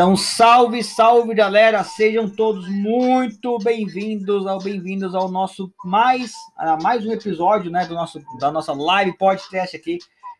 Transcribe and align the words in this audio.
Então, 0.00 0.16
salve, 0.16 0.82
salve, 0.82 1.34
galera! 1.34 1.84
Sejam 1.84 2.26
todos 2.26 2.66
muito 2.70 3.58
bem-vindos 3.58 4.46
ao 4.46 4.58
bem-vindos 4.58 5.14
ao 5.14 5.30
nosso 5.30 5.70
mais 5.84 6.32
a 6.56 6.78
mais 6.78 7.04
um 7.04 7.12
episódio, 7.12 7.70
né, 7.70 7.84
do 7.84 7.92
nosso 7.92 8.18
da 8.38 8.50
nossa 8.50 8.72
live 8.72 9.14
podcast 9.18 9.76
aqui. 9.76 9.98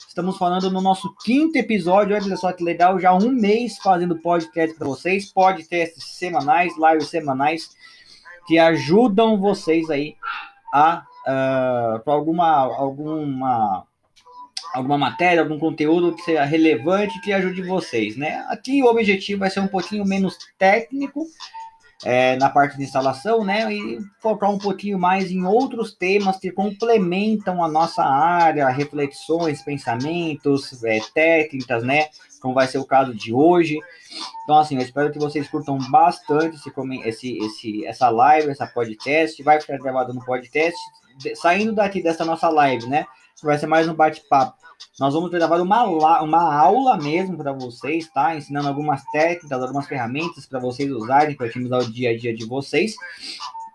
Estamos 0.08 0.38
falando 0.38 0.70
no 0.70 0.80
nosso 0.80 1.14
quinto 1.22 1.58
episódio. 1.58 2.16
Olha 2.16 2.36
só 2.38 2.54
que 2.54 2.64
legal, 2.64 2.98
já 2.98 3.12
um 3.12 3.30
mês 3.30 3.76
fazendo 3.76 4.18
podcast 4.22 4.74
para 4.78 4.88
vocês, 4.88 5.30
podcasts 5.30 6.16
semanais, 6.16 6.72
lives 6.78 7.08
semanais 7.08 7.68
que 8.46 8.58
ajudam 8.58 9.38
vocês 9.38 9.90
aí 9.90 10.16
a 10.72 11.04
uh, 11.26 12.00
para 12.02 12.14
alguma 12.14 12.46
alguma 12.78 13.84
alguma 14.72 14.98
matéria, 14.98 15.42
algum 15.42 15.58
conteúdo 15.58 16.14
que 16.14 16.22
seja 16.22 16.44
relevante 16.44 17.20
que 17.20 17.32
ajude 17.32 17.62
vocês, 17.62 18.16
né? 18.16 18.44
Aqui 18.48 18.82
o 18.82 18.86
objetivo 18.86 19.40
vai 19.40 19.50
ser 19.50 19.60
um 19.60 19.68
pouquinho 19.68 20.04
menos 20.04 20.38
técnico 20.58 21.26
é, 22.04 22.36
na 22.36 22.48
parte 22.48 22.76
de 22.76 22.84
instalação, 22.84 23.44
né? 23.44 23.72
E 23.72 23.98
focar 24.20 24.50
um 24.50 24.58
pouquinho 24.58 24.98
mais 24.98 25.30
em 25.30 25.44
outros 25.44 25.92
temas 25.92 26.38
que 26.38 26.50
complementam 26.50 27.62
a 27.62 27.68
nossa 27.68 28.02
área, 28.02 28.68
reflexões, 28.68 29.62
pensamentos, 29.62 30.82
é, 30.84 31.00
técnicas, 31.12 31.82
né? 31.82 32.06
Como 32.40 32.54
vai 32.54 32.66
ser 32.66 32.78
o 32.78 32.86
caso 32.86 33.14
de 33.14 33.34
hoje. 33.34 33.78
Então, 34.44 34.58
assim, 34.58 34.76
eu 34.76 34.82
espero 34.82 35.12
que 35.12 35.18
vocês 35.18 35.46
curtam 35.48 35.78
bastante 35.90 36.56
esse, 36.56 36.70
esse, 37.04 37.38
esse, 37.38 37.86
essa 37.86 38.08
live, 38.08 38.50
essa 38.50 38.66
podcast. 38.66 39.42
Vai 39.42 39.60
ficar 39.60 39.78
gravado 39.78 40.14
no 40.14 40.24
podcast. 40.24 40.78
Saindo 41.34 41.74
daqui 41.74 42.02
dessa 42.02 42.24
nossa 42.24 42.48
live, 42.48 42.86
né? 42.86 43.04
vai 43.42 43.58
ser 43.58 43.66
mais 43.66 43.88
um 43.88 43.94
bate-papo. 43.94 44.59
Nós 44.98 45.14
vamos 45.14 45.30
gravar 45.30 45.60
uma, 45.60 45.84
uma 46.20 46.54
aula 46.54 46.96
mesmo 46.96 47.36
para 47.36 47.52
vocês, 47.52 48.08
tá? 48.08 48.36
Ensinando 48.36 48.68
algumas 48.68 49.02
técnicas, 49.06 49.62
algumas 49.62 49.86
ferramentas 49.86 50.46
para 50.46 50.60
vocês 50.60 50.90
usarem 50.90 51.36
para 51.36 51.46
otimizar 51.46 51.80
o 51.80 51.90
dia 51.90 52.10
a 52.10 52.16
dia 52.16 52.34
de 52.34 52.44
vocês. 52.44 52.94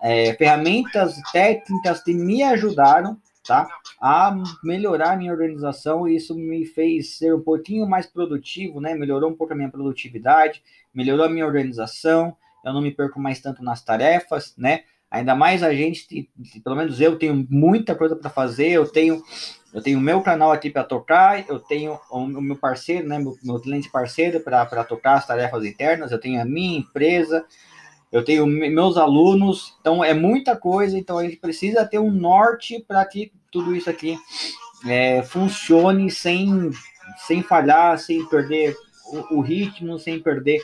É, 0.01 0.33
ferramentas 0.33 1.19
técnicas 1.31 2.03
que 2.03 2.13
me 2.13 2.43
ajudaram, 2.43 3.17
tá? 3.45 3.67
A 3.99 4.35
melhorar 4.63 5.17
minha 5.17 5.31
organização 5.31 6.07
e 6.07 6.15
isso 6.15 6.35
me 6.35 6.65
fez 6.65 7.17
ser 7.17 7.33
um 7.33 7.41
pouquinho 7.41 7.87
mais 7.87 8.05
produtivo, 8.05 8.79
né? 8.79 8.93
Melhorou 8.93 9.31
um 9.31 9.35
pouco 9.35 9.53
a 9.53 9.55
minha 9.55 9.69
produtividade, 9.69 10.61
melhorou 10.93 11.25
a 11.25 11.29
minha 11.29 11.45
organização, 11.45 12.35
eu 12.63 12.73
não 12.73 12.81
me 12.81 12.91
perco 12.91 13.19
mais 13.19 13.39
tanto 13.39 13.63
nas 13.63 13.83
tarefas, 13.83 14.53
né? 14.57 14.83
Ainda 15.09 15.35
mais 15.35 15.63
a 15.63 15.73
gente, 15.73 16.29
pelo 16.63 16.75
menos 16.75 16.99
eu 16.99 17.17
tenho 17.17 17.47
muita 17.49 17.95
coisa 17.95 18.15
para 18.15 18.29
fazer, 18.29 18.69
eu 18.69 18.87
tenho 18.87 19.23
eu 19.73 19.81
tenho 19.81 19.99
meu 19.99 20.21
canal 20.21 20.53
aqui 20.53 20.69
para 20.69 20.85
tocar, 20.85 21.49
eu 21.49 21.59
tenho 21.59 21.99
o 22.09 22.25
meu 22.41 22.55
parceiro, 22.55 23.05
né, 23.05 23.19
meu, 23.19 23.37
meu 23.43 23.59
cliente 23.59 23.91
parceiro 23.91 24.39
para 24.39 24.85
tocar 24.85 25.15
as 25.15 25.27
tarefas 25.27 25.65
internas, 25.65 26.13
eu 26.13 26.17
tenho 26.17 26.41
a 26.41 26.45
minha 26.45 26.79
empresa, 26.79 27.45
eu 28.09 28.23
tenho 28.23 28.47
meus 28.47 28.95
alunos, 28.95 29.75
então 29.81 30.01
é 30.01 30.13
muita 30.13 30.55
coisa, 30.55 30.97
então 30.97 31.17
a 31.17 31.23
gente 31.25 31.35
precisa 31.35 31.85
ter 31.85 31.99
um 31.99 32.09
norte 32.09 32.79
para 32.87 33.03
que 33.03 33.33
tudo 33.51 33.75
isso 33.75 33.89
aqui 33.89 34.17
é, 34.87 35.21
funcione 35.23 36.09
sem, 36.09 36.71
sem 37.27 37.43
falhar, 37.43 37.99
sem 37.99 38.25
perder 38.27 38.77
o, 39.11 39.37
o 39.37 39.41
ritmo, 39.41 39.97
sem 39.99 40.19
perder 40.19 40.61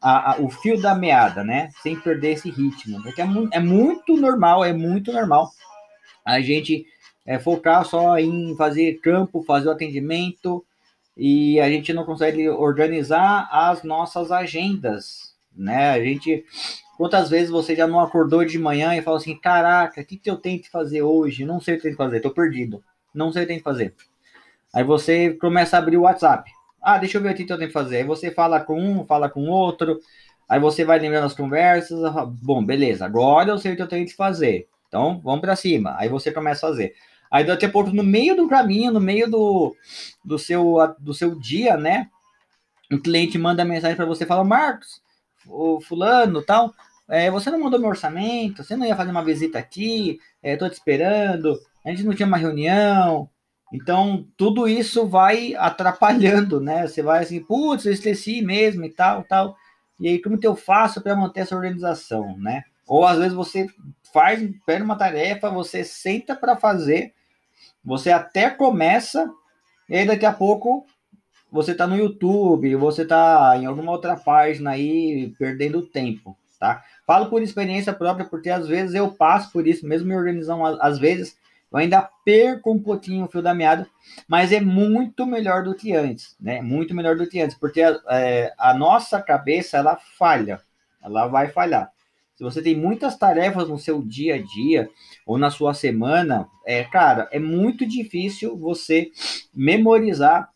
a, 0.00 0.32
a, 0.32 0.40
o 0.40 0.48
fio 0.50 0.80
da 0.80 0.94
meada, 0.94 1.42
né? 1.42 1.70
Sem 1.82 1.98
perder 1.98 2.32
esse 2.32 2.50
ritmo. 2.50 3.02
Porque 3.02 3.20
é, 3.20 3.24
mu 3.24 3.48
é 3.52 3.60
muito 3.60 4.16
normal, 4.16 4.64
é 4.64 4.72
muito 4.72 5.12
normal 5.12 5.50
a 6.24 6.40
gente 6.40 6.86
é, 7.26 7.38
focar 7.38 7.84
só 7.84 8.18
em 8.18 8.54
fazer 8.56 9.00
campo, 9.00 9.42
fazer 9.42 9.68
o 9.68 9.72
atendimento, 9.72 10.64
e 11.16 11.60
a 11.60 11.68
gente 11.68 11.92
não 11.92 12.04
consegue 12.04 12.48
organizar 12.48 13.48
as 13.50 13.82
nossas 13.82 14.32
agendas, 14.32 15.34
né? 15.54 15.90
A 15.90 16.02
gente. 16.02 16.44
Quantas 16.96 17.28
vezes 17.28 17.50
você 17.50 17.74
já 17.74 17.86
não 17.86 18.00
acordou 18.00 18.44
de 18.44 18.58
manhã 18.58 18.94
e 18.94 19.02
fala 19.02 19.18
assim: 19.18 19.36
caraca, 19.36 20.00
o 20.00 20.04
que, 20.04 20.16
que 20.16 20.30
eu 20.30 20.36
tenho 20.36 20.60
que 20.60 20.70
fazer 20.70 21.02
hoje? 21.02 21.44
Não 21.44 21.60
sei 21.60 21.74
o 21.74 21.76
que 21.76 21.82
tenho 21.82 21.94
que 21.94 22.02
fazer, 22.02 22.20
tô 22.20 22.30
perdido. 22.30 22.82
Não 23.14 23.30
sei 23.30 23.42
o 23.42 23.44
que 23.44 23.48
tenho 23.48 23.60
que 23.60 23.64
fazer. 23.64 23.94
Aí 24.74 24.84
você 24.84 25.34
começa 25.34 25.76
a 25.76 25.80
abrir 25.80 25.98
o 25.98 26.02
WhatsApp. 26.02 26.50
Ah, 26.82 26.98
deixa 26.98 27.18
eu 27.18 27.22
ver 27.22 27.32
o 27.32 27.34
que 27.34 27.42
eu 27.44 27.56
tenho 27.56 27.68
que 27.68 27.72
fazer. 27.72 27.98
Aí 27.98 28.04
você 28.04 28.30
fala 28.30 28.60
com 28.60 28.80
um, 28.80 29.06
fala 29.06 29.30
com 29.30 29.48
outro. 29.48 30.00
Aí 30.48 30.58
você 30.58 30.84
vai 30.84 30.98
lembrando 30.98 31.26
as 31.26 31.34
conversas. 31.34 32.02
Ah, 32.04 32.26
bom, 32.26 32.64
beleza. 32.64 33.04
Agora 33.04 33.50
eu 33.50 33.58
sei 33.58 33.72
o 33.72 33.76
que 33.76 33.82
eu 33.82 33.88
tenho 33.88 34.04
que 34.06 34.14
fazer. 34.14 34.68
Então, 34.88 35.20
vamos 35.22 35.40
para 35.40 35.56
cima. 35.56 35.94
Aí 35.98 36.08
você 36.08 36.32
começa 36.32 36.66
a 36.66 36.70
fazer. 36.70 36.94
Aí 37.30 37.44
daqui 37.44 37.64
a 37.64 37.70
pouco, 37.70 37.90
no 37.90 38.02
meio 38.02 38.36
do 38.36 38.46
caminho, 38.46 38.92
no 38.92 39.00
meio 39.00 39.30
do, 39.30 39.74
do, 40.22 40.38
seu, 40.38 40.76
do 40.98 41.14
seu 41.14 41.34
dia, 41.38 41.78
né? 41.78 42.10
O 42.92 42.98
cliente 42.98 43.38
manda 43.38 43.64
mensagem 43.64 43.96
para 43.96 44.04
você, 44.04 44.26
fala, 44.26 44.44
Marcos, 44.44 45.00
o 45.46 45.80
fulano, 45.80 46.42
tal, 46.42 46.74
é, 47.08 47.30
você 47.30 47.50
não 47.50 47.58
mandou 47.58 47.80
meu 47.80 47.88
orçamento, 47.88 48.62
você 48.62 48.76
não 48.76 48.86
ia 48.86 48.94
fazer 48.94 49.10
uma 49.10 49.24
visita 49.24 49.58
aqui, 49.58 50.18
é, 50.42 50.56
tô 50.58 50.68
te 50.68 50.74
esperando, 50.74 51.58
a 51.84 51.88
gente 51.88 52.04
não 52.04 52.14
tinha 52.14 52.26
uma 52.26 52.36
reunião, 52.36 53.30
então, 53.72 54.26
tudo 54.36 54.68
isso 54.68 55.06
vai 55.06 55.54
atrapalhando, 55.54 56.60
né? 56.60 56.86
Você 56.86 57.02
vai 57.02 57.22
assim, 57.22 57.40
putz, 57.40 57.86
eu 57.86 57.92
esqueci 57.92 58.42
mesmo 58.42 58.84
e 58.84 58.90
tal, 58.90 59.24
tal. 59.24 59.56
E 59.98 60.08
aí, 60.08 60.20
como 60.20 60.38
que 60.38 60.46
eu 60.46 60.54
faço 60.54 61.00
para 61.00 61.16
manter 61.16 61.40
essa 61.40 61.56
organização, 61.56 62.36
né? 62.36 62.64
Ou 62.86 63.06
às 63.06 63.18
vezes 63.18 63.32
você 63.32 63.66
faz, 64.12 64.46
pega 64.66 64.84
uma 64.84 64.98
tarefa, 64.98 65.48
você 65.48 65.82
senta 65.82 66.36
para 66.36 66.56
fazer, 66.56 67.14
você 67.82 68.10
até 68.10 68.50
começa, 68.50 69.30
e 69.88 69.96
aí 69.96 70.06
daqui 70.06 70.26
a 70.26 70.32
pouco 70.32 70.84
você 71.50 71.72
está 71.72 71.86
no 71.86 71.96
YouTube, 71.96 72.74
você 72.76 73.02
está 73.02 73.56
em 73.56 73.64
alguma 73.64 73.92
outra 73.92 74.16
página 74.16 74.72
aí, 74.72 75.34
perdendo 75.38 75.86
tempo, 75.86 76.36
tá? 76.58 76.82
Falo 77.06 77.30
por 77.30 77.42
experiência 77.42 77.92
própria, 77.92 78.26
porque 78.26 78.50
às 78.50 78.66
vezes 78.68 78.94
eu 78.94 79.12
passo 79.12 79.50
por 79.52 79.66
isso, 79.66 79.86
mesmo 79.86 80.08
me 80.08 80.16
organizando, 80.16 80.62
às 80.80 80.98
vezes 80.98 81.36
eu 81.72 81.78
ainda 81.78 82.02
perco 82.24 82.70
um 82.70 82.78
pouquinho 82.78 83.24
o 83.24 83.28
fio 83.28 83.40
da 83.40 83.54
meada, 83.54 83.88
mas 84.28 84.52
é 84.52 84.60
muito 84.60 85.24
melhor 85.24 85.64
do 85.64 85.74
que 85.74 85.94
antes, 85.94 86.36
né? 86.38 86.60
Muito 86.60 86.94
melhor 86.94 87.16
do 87.16 87.26
que 87.26 87.40
antes, 87.40 87.56
porque 87.56 87.80
é, 87.80 88.52
a 88.58 88.74
nossa 88.74 89.22
cabeça 89.22 89.78
ela 89.78 89.96
falha, 89.96 90.60
ela 91.02 91.26
vai 91.26 91.48
falhar. 91.48 91.90
Se 92.34 92.44
você 92.44 92.60
tem 92.60 92.76
muitas 92.76 93.16
tarefas 93.16 93.68
no 93.68 93.78
seu 93.78 94.02
dia 94.02 94.34
a 94.34 94.42
dia 94.42 94.90
ou 95.24 95.38
na 95.38 95.50
sua 95.50 95.74
semana, 95.74 96.48
é, 96.66 96.82
cara, 96.84 97.28
é 97.30 97.38
muito 97.38 97.86
difícil 97.86 98.56
você 98.56 99.10
memorizar 99.54 100.50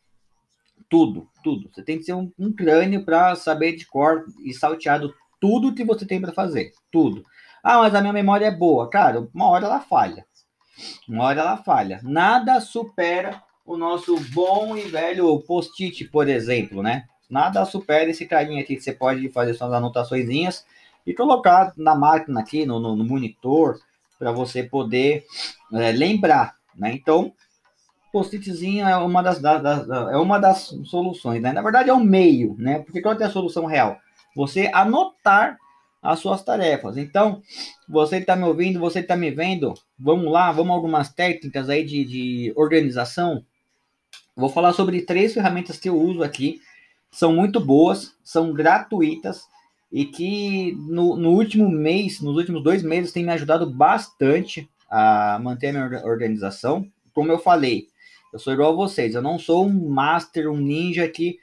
tudo, 0.88 1.28
tudo. 1.42 1.70
Você 1.72 1.82
tem 1.82 1.98
que 1.98 2.04
ser 2.04 2.14
um, 2.14 2.30
um 2.38 2.52
crânio 2.52 3.04
para 3.04 3.34
saber 3.36 3.76
de 3.76 3.86
cor 3.86 4.24
e 4.44 4.52
salteado 4.52 5.14
tudo 5.40 5.74
que 5.74 5.84
você 5.84 6.04
tem 6.04 6.20
para 6.20 6.32
fazer, 6.32 6.72
tudo. 6.90 7.24
Ah, 7.62 7.78
mas 7.78 7.94
a 7.94 8.00
minha 8.00 8.12
memória 8.12 8.46
é 8.46 8.50
boa, 8.50 8.88
cara. 8.88 9.28
Uma 9.34 9.48
hora 9.48 9.66
ela 9.66 9.80
falha. 9.80 10.26
Uma 11.08 11.24
hora 11.24 11.40
ela 11.40 11.56
falha. 11.56 12.00
Nada 12.02 12.60
supera 12.60 13.42
o 13.64 13.76
nosso 13.76 14.18
bom 14.32 14.76
e 14.76 14.82
velho 14.82 15.38
post-it, 15.40 16.04
por 16.06 16.28
exemplo, 16.28 16.82
né? 16.82 17.04
Nada 17.28 17.64
supera 17.64 18.08
esse 18.08 18.26
carinha 18.26 18.62
aqui 18.62 18.76
que 18.76 18.82
você 18.82 18.92
pode 18.92 19.28
fazer 19.30 19.54
suas 19.54 19.72
anotações 19.72 20.64
e 21.06 21.14
colocar 21.14 21.72
na 21.76 21.94
máquina 21.94 22.40
aqui, 22.40 22.64
no, 22.64 22.78
no, 22.78 22.94
no 22.94 23.04
monitor, 23.04 23.78
para 24.18 24.32
você 24.32 24.62
poder 24.62 25.24
é, 25.72 25.92
lembrar, 25.92 26.54
né? 26.74 26.92
Então, 26.92 27.32
post-itzinho 28.12 28.86
é 28.86 28.96
uma 28.96 29.22
das, 29.22 29.40
das, 29.40 29.62
das, 29.62 29.88
é 29.88 30.16
uma 30.16 30.38
das 30.38 30.74
soluções, 30.84 31.42
né? 31.42 31.52
Na 31.52 31.62
verdade, 31.62 31.90
é 31.90 31.94
um 31.94 32.02
meio, 32.02 32.54
né? 32.58 32.78
Porque 32.78 33.00
qual 33.00 33.18
é 33.18 33.24
a 33.24 33.30
solução 33.30 33.66
real? 33.66 33.98
Você 34.34 34.70
anotar 34.72 35.58
as 36.06 36.20
suas 36.20 36.42
tarefas. 36.42 36.96
Então, 36.96 37.42
você 37.88 38.18
está 38.18 38.36
me 38.36 38.44
ouvindo, 38.44 38.78
você 38.78 39.00
está 39.00 39.16
me 39.16 39.30
vendo, 39.30 39.74
vamos 39.98 40.30
lá, 40.30 40.52
vamos 40.52 40.72
algumas 40.72 41.12
técnicas 41.12 41.68
aí 41.68 41.84
de, 41.84 42.04
de 42.04 42.52
organização. 42.56 43.44
Vou 44.36 44.48
falar 44.48 44.72
sobre 44.72 45.02
três 45.02 45.34
ferramentas 45.34 45.78
que 45.78 45.88
eu 45.88 45.96
uso 45.96 46.22
aqui, 46.22 46.60
são 47.10 47.34
muito 47.34 47.58
boas, 47.58 48.14
são 48.22 48.52
gratuitas 48.52 49.42
e 49.90 50.04
que 50.04 50.72
no, 50.88 51.16
no 51.16 51.30
último 51.30 51.68
mês, 51.68 52.20
nos 52.20 52.36
últimos 52.36 52.62
dois 52.62 52.82
meses, 52.82 53.12
tem 53.12 53.24
me 53.24 53.32
ajudado 53.32 53.68
bastante 53.68 54.68
a 54.88 55.38
manter 55.42 55.68
a 55.68 55.72
minha 55.72 56.04
organização. 56.04 56.86
Como 57.12 57.32
eu 57.32 57.38
falei, 57.38 57.88
eu 58.32 58.38
sou 58.38 58.52
igual 58.52 58.72
a 58.72 58.76
vocês, 58.76 59.14
eu 59.14 59.22
não 59.22 59.38
sou 59.38 59.66
um 59.66 59.88
master, 59.88 60.50
um 60.50 60.58
ninja 60.58 61.08
que 61.08 61.38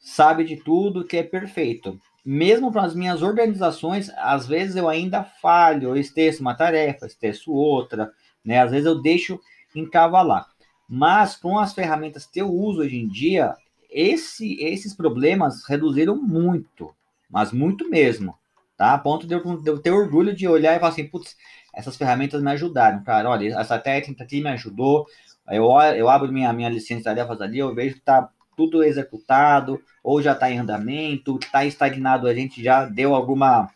sabe 0.00 0.44
de 0.44 0.56
tudo, 0.56 1.04
que 1.04 1.18
é 1.18 1.22
perfeito 1.22 2.00
mesmo 2.30 2.70
para 2.70 2.82
as 2.82 2.94
minhas 2.94 3.22
organizações, 3.22 4.10
às 4.18 4.46
vezes 4.46 4.76
eu 4.76 4.86
ainda 4.86 5.24
falho, 5.24 5.88
eu 5.88 5.96
esqueço 5.96 6.42
uma 6.42 6.54
tarefa, 6.54 7.06
esqueço 7.06 7.50
outra, 7.50 8.12
né? 8.44 8.60
Às 8.60 8.70
vezes 8.70 8.84
eu 8.84 9.00
deixo 9.00 9.40
encavalar. 9.74 10.46
Mas 10.86 11.36
com 11.36 11.58
as 11.58 11.72
ferramentas 11.72 12.26
que 12.26 12.38
eu 12.38 12.52
uso 12.52 12.80
hoje 12.80 12.98
em 12.98 13.08
dia, 13.08 13.54
esse, 13.90 14.62
esses 14.62 14.92
problemas 14.92 15.64
reduziram 15.66 16.16
muito, 16.16 16.94
mas 17.30 17.50
muito 17.50 17.88
mesmo, 17.88 18.34
tá? 18.76 18.92
A 18.92 18.98
ponto 18.98 19.26
de 19.26 19.32
eu, 19.32 19.56
de 19.56 19.70
eu 19.70 19.78
ter 19.78 19.92
orgulho 19.92 20.36
de 20.36 20.46
olhar 20.46 20.76
e 20.76 20.80
falar 20.80 20.92
assim, 20.92 21.08
putz, 21.08 21.34
essas 21.72 21.96
ferramentas 21.96 22.42
me 22.42 22.50
ajudaram, 22.50 23.02
cara. 23.04 23.30
Olha, 23.30 23.58
essa 23.58 23.78
técnica 23.78 24.24
aqui 24.24 24.42
me 24.42 24.50
ajudou. 24.50 25.06
Eu, 25.48 25.70
eu 25.96 26.10
abro 26.10 26.30
minha, 26.30 26.52
minha 26.52 26.68
licença 26.68 26.98
de 26.98 27.04
tarefas 27.04 27.40
ali, 27.40 27.58
eu 27.58 27.74
vejo 27.74 27.94
que 27.94 28.02
tá 28.02 28.28
tudo 28.58 28.82
executado, 28.82 29.80
ou 30.02 30.20
já 30.20 30.32
está 30.32 30.50
em 30.50 30.58
andamento, 30.58 31.38
está 31.40 31.64
estagnado, 31.64 32.26
a 32.26 32.34
gente 32.34 32.60
já 32.60 32.84
deu 32.86 33.14
alguma 33.14 33.70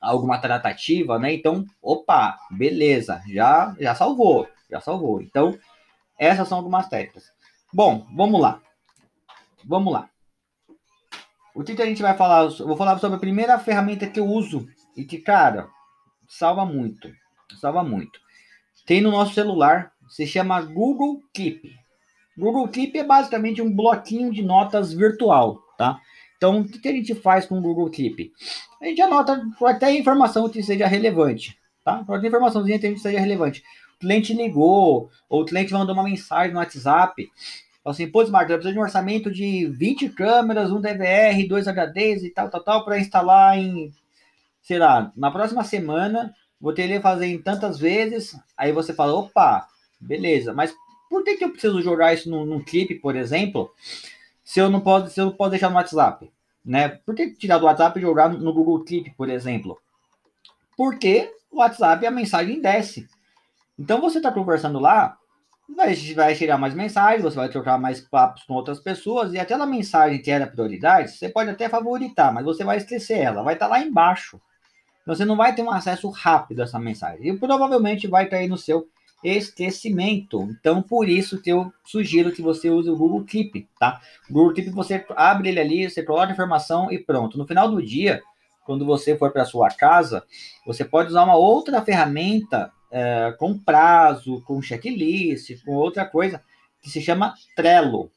alguma 0.00 0.38
tratativa, 0.38 1.20
né? 1.20 1.32
Então, 1.32 1.64
opa, 1.80 2.36
beleza, 2.50 3.22
já 3.28 3.72
já 3.78 3.94
salvou, 3.94 4.48
já 4.68 4.80
salvou. 4.80 5.22
Então, 5.22 5.56
essas 6.18 6.48
são 6.48 6.58
algumas 6.58 6.88
técnicas. 6.88 7.30
Bom, 7.72 8.08
vamos 8.12 8.40
lá. 8.40 8.60
Vamos 9.64 9.92
lá. 9.92 10.10
O 11.54 11.62
que, 11.62 11.80
a 11.80 11.86
gente 11.86 12.02
vai 12.02 12.16
falar? 12.16 12.50
Eu 12.58 12.66
vou 12.66 12.76
falar 12.76 12.98
sobre 12.98 13.18
a 13.18 13.20
primeira 13.20 13.56
ferramenta 13.60 14.08
que 14.08 14.18
eu 14.18 14.26
uso 14.26 14.66
e 14.96 15.04
que, 15.04 15.18
cara, 15.18 15.68
salva 16.28 16.64
muito. 16.64 17.08
Salva 17.60 17.84
muito. 17.84 18.18
Tem 18.84 19.00
no 19.00 19.12
nosso 19.12 19.34
celular, 19.34 19.92
se 20.08 20.26
chama 20.26 20.60
Google 20.60 21.20
Keep. 21.32 21.79
Google 22.40 22.66
Keep 22.68 22.98
é 22.98 23.04
basicamente 23.04 23.60
um 23.60 23.70
bloquinho 23.70 24.32
de 24.32 24.42
notas 24.42 24.92
virtual, 24.92 25.62
tá? 25.76 26.00
Então, 26.36 26.60
o 26.60 26.64
que 26.64 26.88
a 26.88 26.92
gente 26.92 27.14
faz 27.14 27.44
com 27.44 27.58
o 27.58 27.60
Google 27.60 27.90
Keep? 27.90 28.32
A 28.80 28.86
gente 28.86 29.02
anota 29.02 29.46
até 29.62 29.94
informação 29.94 30.48
que 30.48 30.62
seja 30.62 30.86
relevante, 30.86 31.58
tá? 31.84 32.02
Qualquer 32.04 32.28
informaçãozinha 32.28 32.78
que 32.78 32.96
seja 32.96 33.20
relevante. 33.20 33.62
O 33.96 34.00
cliente 34.00 34.32
ligou, 34.32 35.10
ou 35.28 35.42
o 35.42 35.44
cliente 35.44 35.74
mandou 35.74 35.94
uma 35.94 36.02
mensagem 36.02 36.52
no 36.52 36.58
WhatsApp. 36.58 37.30
Assim, 37.84 38.10
pô, 38.10 38.22
Smart, 38.22 38.50
eu 38.50 38.56
preciso 38.56 38.72
de 38.72 38.78
um 38.78 38.82
orçamento 38.82 39.30
de 39.30 39.66
20 39.66 40.08
câmeras, 40.08 40.72
um 40.72 40.80
DVR, 40.80 41.46
dois 41.46 41.66
HDs 41.66 42.24
e 42.24 42.30
tal, 42.30 42.48
tal, 42.48 42.64
tal, 42.64 42.84
para 42.86 42.98
instalar 42.98 43.58
em, 43.58 43.92
sei 44.62 44.78
lá, 44.78 45.12
na 45.14 45.30
próxima 45.30 45.62
semana, 45.62 46.34
vou 46.58 46.72
ter 46.72 46.88
que 46.88 47.00
fazer 47.00 47.26
em 47.26 47.42
tantas 47.42 47.78
vezes. 47.78 48.34
Aí 48.56 48.72
você 48.72 48.94
fala, 48.94 49.12
opa, 49.12 49.66
beleza, 50.00 50.54
mas 50.54 50.74
por 51.10 51.24
que, 51.24 51.36
que 51.36 51.44
eu 51.44 51.50
preciso 51.50 51.82
jogar 51.82 52.14
isso 52.14 52.30
num, 52.30 52.62
clipe, 52.62 52.94
por 52.94 53.16
exemplo, 53.16 53.74
se 54.44 54.60
eu 54.60 54.70
não 54.70 54.80
posso, 54.80 55.10
se 55.10 55.20
eu 55.20 55.26
não 55.26 55.32
posso 55.32 55.50
deixar 55.50 55.68
no 55.68 55.74
WhatsApp? 55.74 56.32
Né? 56.64 56.88
Por 56.88 57.16
que 57.16 57.32
tirar 57.32 57.58
do 57.58 57.66
WhatsApp 57.66 57.98
e 57.98 58.02
jogar 58.02 58.28
no 58.28 58.52
Google 58.52 58.84
Keep, 58.84 59.10
por 59.16 59.28
exemplo? 59.28 59.76
Porque 60.76 61.34
o 61.50 61.58
WhatsApp 61.58 62.06
a 62.06 62.10
mensagem 62.12 62.60
desce. 62.60 63.08
Então 63.76 64.00
você 64.00 64.18
está 64.18 64.30
conversando 64.30 64.78
lá, 64.78 65.18
vai, 65.68 65.94
vai 66.14 66.34
chegar 66.36 66.56
mais 66.56 66.74
mensagens, 66.74 67.24
você 67.24 67.36
vai 67.36 67.48
trocar 67.48 67.76
mais 67.76 68.00
papos 68.00 68.44
com 68.44 68.54
outras 68.54 68.78
pessoas, 68.78 69.32
e 69.32 69.38
aquela 69.38 69.66
mensagem 69.66 70.22
que 70.22 70.30
era 70.30 70.46
prioridade, 70.46 71.10
você 71.10 71.28
pode 71.28 71.50
até 71.50 71.68
favoritar, 71.68 72.32
mas 72.32 72.44
você 72.44 72.62
vai 72.62 72.76
esquecer 72.76 73.18
ela, 73.18 73.42
vai 73.42 73.54
estar 73.54 73.66
tá 73.66 73.72
lá 73.72 73.82
embaixo. 73.82 74.40
Então 75.02 75.14
você 75.14 75.24
não 75.24 75.36
vai 75.36 75.54
ter 75.54 75.62
um 75.62 75.70
acesso 75.70 76.08
rápido 76.08 76.60
a 76.60 76.64
essa 76.64 76.78
mensagem. 76.78 77.26
E 77.26 77.36
provavelmente 77.36 78.06
vai 78.06 78.26
cair 78.26 78.48
no 78.48 78.56
seu 78.56 78.86
esquecimento. 79.22 80.42
Então, 80.50 80.82
por 80.82 81.08
isso 81.08 81.40
que 81.40 81.50
eu 81.50 81.72
sugiro 81.84 82.32
que 82.32 82.42
você 82.42 82.70
use 82.70 82.88
o 82.88 82.96
Google 82.96 83.24
Keep, 83.24 83.68
tá? 83.78 84.00
O 84.28 84.32
Google 84.32 84.54
Keep, 84.54 84.70
você 84.70 85.04
abre 85.16 85.48
ele 85.50 85.60
ali, 85.60 85.90
você 85.90 86.02
coloca 86.02 86.28
a 86.28 86.32
informação 86.32 86.90
e 86.90 86.98
pronto. 86.98 87.36
No 87.36 87.46
final 87.46 87.70
do 87.70 87.82
dia, 87.82 88.22
quando 88.64 88.86
você 88.86 89.16
for 89.16 89.32
para 89.32 89.44
sua 89.44 89.68
casa, 89.68 90.24
você 90.64 90.84
pode 90.84 91.10
usar 91.10 91.24
uma 91.24 91.36
outra 91.36 91.82
ferramenta 91.82 92.72
é, 92.90 93.34
com 93.38 93.58
prazo, 93.58 94.42
com 94.42 94.60
checklist, 94.62 95.62
com 95.64 95.72
outra 95.74 96.04
coisa, 96.04 96.42
que 96.80 96.90
se 96.90 97.00
chama 97.00 97.34
Trello. 97.54 98.10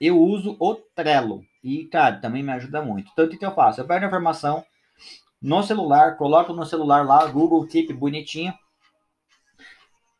Eu 0.00 0.20
uso 0.20 0.56
o 0.58 0.74
Trello. 0.74 1.44
E, 1.62 1.84
cara, 1.86 2.16
também 2.16 2.42
me 2.42 2.52
ajuda 2.52 2.82
muito. 2.82 3.10
Então, 3.12 3.24
o 3.24 3.28
que, 3.28 3.44
eu 3.44 3.54
faço? 3.54 3.80
Eu 3.80 3.86
pego 3.86 4.04
a 4.04 4.08
informação 4.08 4.64
no 5.40 5.62
celular, 5.62 6.16
coloco 6.16 6.52
no 6.52 6.64
celular 6.64 7.06
lá, 7.06 7.26
Google 7.26 7.66
Keep 7.66 7.92
bonitinho, 7.94 8.54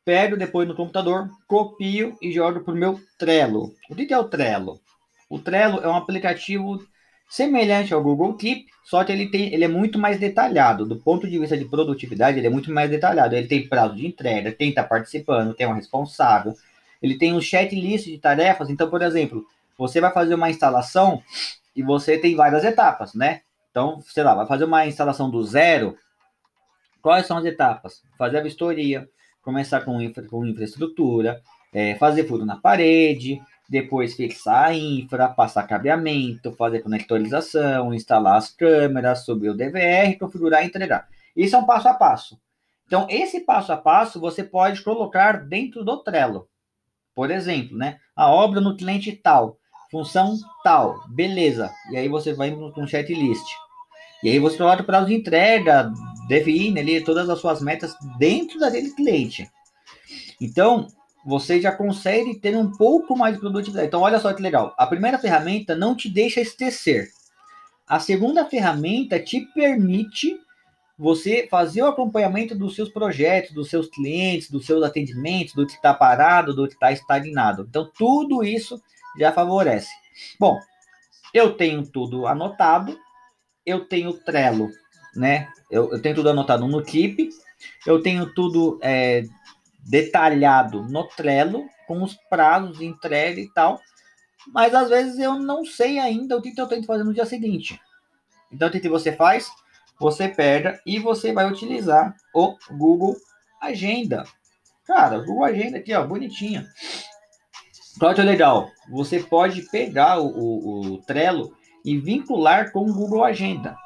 pego 0.05 0.37
depois 0.37 0.69
no 0.69 0.75
computador, 0.75 1.31
copio 1.47 2.17
e 2.21 2.31
jogo 2.31 2.61
para 2.61 2.75
o 2.75 2.77
meu 2.77 3.01
Trello. 3.19 3.75
O 3.89 3.95
que 3.95 4.13
é 4.13 4.19
o 4.19 4.25
Trello? 4.25 4.81
O 5.29 5.39
Trello 5.39 5.81
é 5.81 5.89
um 5.89 5.97
aplicativo 5.97 6.79
semelhante 7.29 7.95
ao 7.95 8.03
Google 8.03 8.35
Keep, 8.35 8.67
só 8.85 9.03
que 9.03 9.11
ele, 9.11 9.31
tem, 9.31 9.53
ele 9.53 9.65
é 9.65 9.69
muito 9.69 9.99
mais 9.99 10.21
detalhado. 10.21 10.85
Do 10.85 10.97
ponto 10.97 11.29
de 11.29 11.39
vista 11.39 11.57
de 11.57 11.65
produtividade, 11.65 12.39
ele 12.39 12.47
é 12.47 12.51
muito 12.51 12.71
mais 12.71 12.91
detalhado. 12.91 13.35
Ele 13.35 13.49
tem 13.49 13.67
prazo 13.67 13.97
de 13.97 14.07
entrega, 14.07 14.53
tem 14.53 14.69
estar 14.69 14.83
tá 14.83 14.89
participando, 14.89 15.55
tem 15.55 15.67
um 15.67 15.73
responsável. 15.73 16.55
Ele 17.03 17.17
tem 17.17 17.33
um 17.33 17.41
chat 17.41 17.75
list 17.75 18.05
de 18.05 18.19
tarefas. 18.19 18.69
Então, 18.69 18.91
por 18.91 19.03
exemplo, 19.03 19.45
você 19.77 20.01
vai 20.01 20.13
fazer 20.13 20.35
uma 20.35 20.51
instalação 20.51 21.23
e 21.75 21.83
você 21.83 22.19
tem 22.19 22.37
várias 22.37 22.63
etapas, 22.63 23.15
né? 23.15 23.41
Então, 23.71 24.01
sei 24.03 24.23
lá, 24.23 24.35
vai 24.35 24.47
fazer 24.47 24.65
uma 24.65 24.87
instalação 24.87 25.31
do 25.31 25.43
zero. 25.43 25.97
Quais 27.03 27.27
são 27.27 27.39
as 27.39 27.45
etapas? 27.45 28.03
Fazer 28.17 28.39
a 28.39 28.43
vistoria, 28.43 29.09
começar 29.45 29.83
com, 29.83 30.01
infra, 30.01 30.25
com 30.27 30.45
infraestrutura, 30.45 31.41
é, 31.73 31.95
fazer 31.97 32.27
furo 32.27 32.45
na 32.45 32.57
parede, 32.57 33.41
depois 33.69 34.15
fixar 34.15 34.67
a 34.67 34.75
infra, 34.75 35.29
passar 35.29 35.65
cabeamento, 35.65 36.53
fazer 36.53 36.81
conectorização, 36.81 37.95
instalar 37.95 38.37
as 38.37 38.51
câmeras, 38.51 39.25
subir 39.25 39.51
o 39.51 39.55
DVR, 39.55 40.19
configurar 40.19 40.63
e 40.63 40.67
entregar. 40.67 41.09
Isso 41.37 41.57
é 41.57 41.59
um 41.59 41.67
passo 41.67 41.89
a 41.89 41.95
passo. 41.95 42.39
Então, 42.87 43.07
esse 43.09 43.41
passo 43.41 43.73
a 43.73 43.77
passo 43.77 44.21
você 44.21 44.45
pode 44.45 44.83
colocar 44.83 45.45
dentro 45.45 45.85
do 45.85 45.97
Trello. 45.99 46.49
Por 47.15 47.31
exemplo, 47.31 47.77
né? 47.77 47.99
A 48.15 48.31
obra 48.31 48.61
no 48.61 48.77
cliente 48.77 49.13
tal, 49.13 49.59
função 49.91 50.37
tal, 50.63 51.01
beleza. 51.09 51.73
E 51.91 51.97
aí 51.97 52.09
você 52.09 52.33
vai 52.33 52.51
com 52.51 52.73
um 52.77 52.87
checklist. 52.87 53.47
E 54.23 54.29
aí 54.29 54.39
você 54.39 54.57
coloca 54.57 54.83
o 54.83 54.87
prazo 54.87 55.07
de 55.07 55.15
entrega, 55.15 55.93
define 56.29 56.81
ali 56.81 57.01
todas 57.03 57.29
as 57.29 57.39
suas 57.39 57.61
metas 57.61 57.95
dentro 58.19 58.59
daquele 58.59 58.91
cliente. 58.91 59.51
Então, 60.41 60.89
você 61.25 61.61
já 61.61 61.73
consegue 61.73 62.39
ter 62.39 62.57
um 62.57 62.71
pouco 62.71 63.17
mais 63.17 63.35
de 63.35 63.41
produtividade. 63.41 63.87
Então, 63.87 64.03
olha 64.03 64.19
só 64.19 64.33
que 64.33 64.43
legal. 64.43 64.75
A 64.77 64.87
primeira 64.87 65.19
ferramenta 65.19 65.75
não 65.75 65.95
te 65.95 66.09
deixa 66.09 66.41
esquecer. 66.41 67.09
A 67.87 67.99
segunda 67.99 68.45
ferramenta 68.45 69.19
te 69.19 69.41
permite 69.55 70.39
você 70.99 71.49
fazer 71.51 71.83
o 71.83 71.87
acompanhamento 71.87 72.55
dos 72.55 72.75
seus 72.75 72.89
projetos, 72.89 73.53
dos 73.53 73.69
seus 73.69 73.89
clientes, 73.89 74.51
dos 74.51 74.65
seus 74.65 74.83
atendimentos, 74.83 75.55
do 75.55 75.67
que 75.67 75.73
está 75.73 75.93
parado, 75.93 76.55
do 76.55 76.69
que 76.69 76.75
está 76.75 76.93
estagnado. 76.93 77.67
Então, 77.69 77.91
tudo 77.97 78.45
isso 78.45 78.81
já 79.19 79.33
favorece. 79.33 79.91
Bom, 80.39 80.59
eu 81.33 81.57
tenho 81.57 81.85
tudo 81.85 82.27
anotado, 82.27 82.99
eu 83.67 83.87
tenho 83.87 84.13
Trello, 84.13 84.71
né? 85.17 85.49
Eu, 85.71 85.91
eu 85.93 86.03
tenho 86.03 86.15
tudo 86.15 86.31
anotado 86.31 86.67
no 86.67 86.83
Keep, 86.83 87.31
eu 87.87 88.03
tenho 88.03 88.33
tudo 88.35 88.79
é, 88.83 89.23
detalhado 89.81 90.83
no 90.83 91.05
Trello, 91.09 91.65
com 91.87 92.03
os 92.03 92.15
prazos 92.29 92.79
de 92.79 92.85
entrega 92.85 93.41
e 93.41 93.49
tal, 93.53 93.81
mas 94.49 94.75
às 94.75 94.89
vezes 94.89 95.19
eu 95.19 95.39
não 95.39 95.65
sei 95.65 95.99
ainda 95.99 96.37
o 96.37 96.43
que, 96.43 96.59
eu 96.59 96.67
tenho 96.67 96.81
que 96.81 96.87
fazer 96.87 97.05
no 97.05 97.15
dia 97.15 97.27
seguinte. 97.27 97.81
Então, 98.51 98.69
o 98.69 98.71
que, 98.71 98.89
você 98.89 99.13
faz? 99.13 99.51
Você 99.99 100.29
pega 100.29 100.81
e 100.87 100.99
você 100.99 101.33
vai 101.33 101.51
utilizar 101.51 102.15
o 102.35 102.57
Google 102.71 103.17
Agenda. 103.61 104.25
Cara, 104.87 105.19
o 105.19 105.25
Google 105.25 105.45
Agenda 105.45 105.79
aqui, 105.79 105.95
ó, 105.95 106.07
que 108.15 108.21
é 108.21 108.25
legal? 108.25 108.71
Você 108.91 109.21
pode 109.21 109.63
pegar 109.71 110.19
o, 110.21 110.27
o, 110.27 110.81
o 110.95 110.99
Trello 111.03 111.57
e 111.85 111.97
vincular 111.97 112.73
com 112.73 112.81
o 112.81 112.93
Google 112.93 113.25
Agenda. 113.25 113.77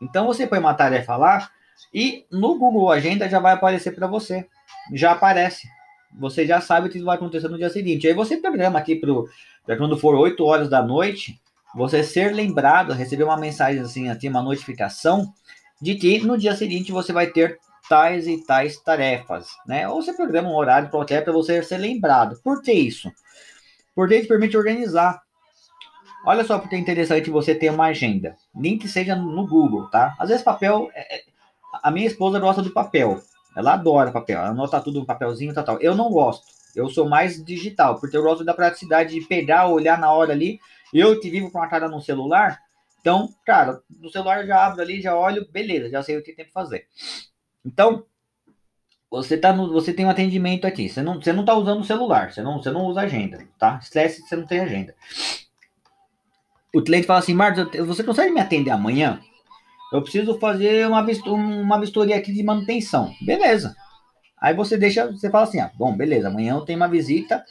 Então 0.00 0.26
você 0.26 0.46
põe 0.46 0.58
uma 0.58 0.74
tarefa 0.74 1.16
lá 1.16 1.50
e 1.92 2.26
no 2.30 2.58
Google 2.58 2.90
Agenda 2.90 3.28
já 3.28 3.38
vai 3.38 3.52
aparecer 3.52 3.94
para 3.94 4.06
você. 4.06 4.46
Já 4.92 5.12
aparece. 5.12 5.68
Você 6.18 6.46
já 6.46 6.60
sabe 6.60 6.88
o 6.88 6.90
que 6.90 7.02
vai 7.02 7.16
acontecer 7.16 7.48
no 7.48 7.58
dia 7.58 7.70
seguinte. 7.70 8.06
Aí 8.06 8.14
você 8.14 8.36
programa 8.36 8.78
aqui 8.78 8.96
para 8.96 9.76
quando 9.76 9.98
for 9.98 10.14
8 10.14 10.42
horas 10.44 10.68
da 10.68 10.82
noite, 10.82 11.40
você 11.74 12.02
ser 12.02 12.32
lembrado, 12.32 12.92
receber 12.92 13.24
uma 13.24 13.36
mensagem 13.36 13.80
assim, 13.80 14.08
assim, 14.08 14.28
uma 14.28 14.42
notificação 14.42 15.32
de 15.80 15.94
que 15.94 16.18
no 16.20 16.38
dia 16.38 16.56
seguinte 16.56 16.90
você 16.90 17.12
vai 17.12 17.26
ter 17.28 17.58
tais 17.88 18.26
e 18.26 18.44
tais 18.44 18.78
tarefas, 18.80 19.48
né? 19.66 19.88
Ou 19.88 20.02
você 20.02 20.12
programa 20.12 20.48
um 20.48 20.56
horário 20.56 20.90
qualquer 20.90 21.22
para 21.22 21.32
você 21.32 21.62
ser 21.62 21.78
lembrado. 21.78 22.40
Por 22.42 22.62
que 22.62 22.72
isso? 22.72 23.10
Porque 23.94 24.16
isso 24.16 24.28
permite 24.28 24.56
organizar. 24.56 25.20
Olha 26.28 26.44
só 26.44 26.58
porque 26.58 26.76
é 26.76 26.78
interessante 26.78 27.30
você 27.30 27.54
ter 27.54 27.70
uma 27.70 27.86
agenda. 27.86 28.36
Nem 28.54 28.76
que 28.76 28.86
seja 28.86 29.16
no 29.16 29.46
Google, 29.46 29.88
tá? 29.88 30.14
Às 30.18 30.28
vezes 30.28 30.44
papel. 30.44 30.90
É... 30.92 31.16
é 31.16 31.22
a 31.82 31.90
minha 31.90 32.06
esposa 32.06 32.38
gosta 32.38 32.60
do 32.60 32.70
papel. 32.70 33.18
Ela 33.56 33.72
adora 33.72 34.12
papel. 34.12 34.38
Ela 34.38 34.50
anota 34.50 34.78
tudo 34.78 35.00
no 35.00 35.06
papelzinho 35.06 35.52
e 35.52 35.54
tal, 35.54 35.64
tal. 35.64 35.80
Eu 35.80 35.94
não 35.94 36.10
gosto. 36.10 36.44
Eu 36.76 36.90
sou 36.90 37.08
mais 37.08 37.42
digital, 37.42 37.98
porque 37.98 38.14
eu 38.14 38.22
gosto 38.22 38.44
da 38.44 38.52
praticidade 38.52 39.18
de 39.18 39.26
pegar, 39.26 39.68
olhar 39.68 39.98
na 39.98 40.12
hora 40.12 40.34
ali. 40.34 40.60
Eu 40.92 41.18
que 41.18 41.30
vivo 41.30 41.50
com 41.50 41.62
a 41.62 41.66
cara 41.66 41.88
no 41.88 41.98
celular. 41.98 42.60
Então, 43.00 43.30
cara, 43.46 43.80
no 43.98 44.10
celular 44.10 44.44
já 44.44 44.66
abro 44.66 44.82
ali, 44.82 45.00
já 45.00 45.16
olho, 45.16 45.48
beleza, 45.50 45.88
já 45.88 46.02
sei 46.02 46.18
o 46.18 46.22
que 46.22 46.34
tem 46.34 46.44
que 46.44 46.52
fazer. 46.52 46.88
Então, 47.64 48.04
você 49.10 49.38
tá 49.38 49.50
no, 49.50 49.72
você 49.72 49.94
tem 49.94 50.04
um 50.04 50.10
atendimento 50.10 50.66
aqui. 50.66 50.90
Você 50.90 51.00
não, 51.00 51.14
você 51.14 51.32
não 51.32 51.46
tá 51.46 51.54
usando 51.54 51.80
o 51.80 51.84
celular, 51.84 52.30
você 52.30 52.42
não, 52.42 52.62
você 52.62 52.70
não 52.70 52.84
usa 52.84 53.00
agenda, 53.00 53.48
tá? 53.58 53.78
Que 53.78 53.86
você 53.88 54.36
não 54.36 54.46
tem 54.46 54.60
agenda 54.60 54.94
o 56.74 56.82
cliente 56.82 57.06
fala 57.06 57.20
assim, 57.20 57.34
Marcos, 57.34 57.66
você 57.86 58.02
consegue 58.02 58.32
me 58.32 58.40
atender 58.40 58.70
amanhã? 58.70 59.20
Eu 59.92 60.02
preciso 60.02 60.38
fazer 60.38 60.86
uma, 60.86 61.04
uma 61.26 61.80
vistoria 61.80 62.16
aqui 62.16 62.32
de 62.32 62.42
manutenção. 62.42 63.14
Beleza. 63.22 63.74
Aí 64.40 64.54
você 64.54 64.76
deixa, 64.76 65.10
você 65.10 65.30
fala 65.30 65.44
assim, 65.44 65.60
ah, 65.60 65.70
bom, 65.74 65.96
beleza, 65.96 66.28
amanhã 66.28 66.54
eu 66.54 66.60
tenho 66.60 66.78
uma 66.78 66.88
visita 66.88 67.44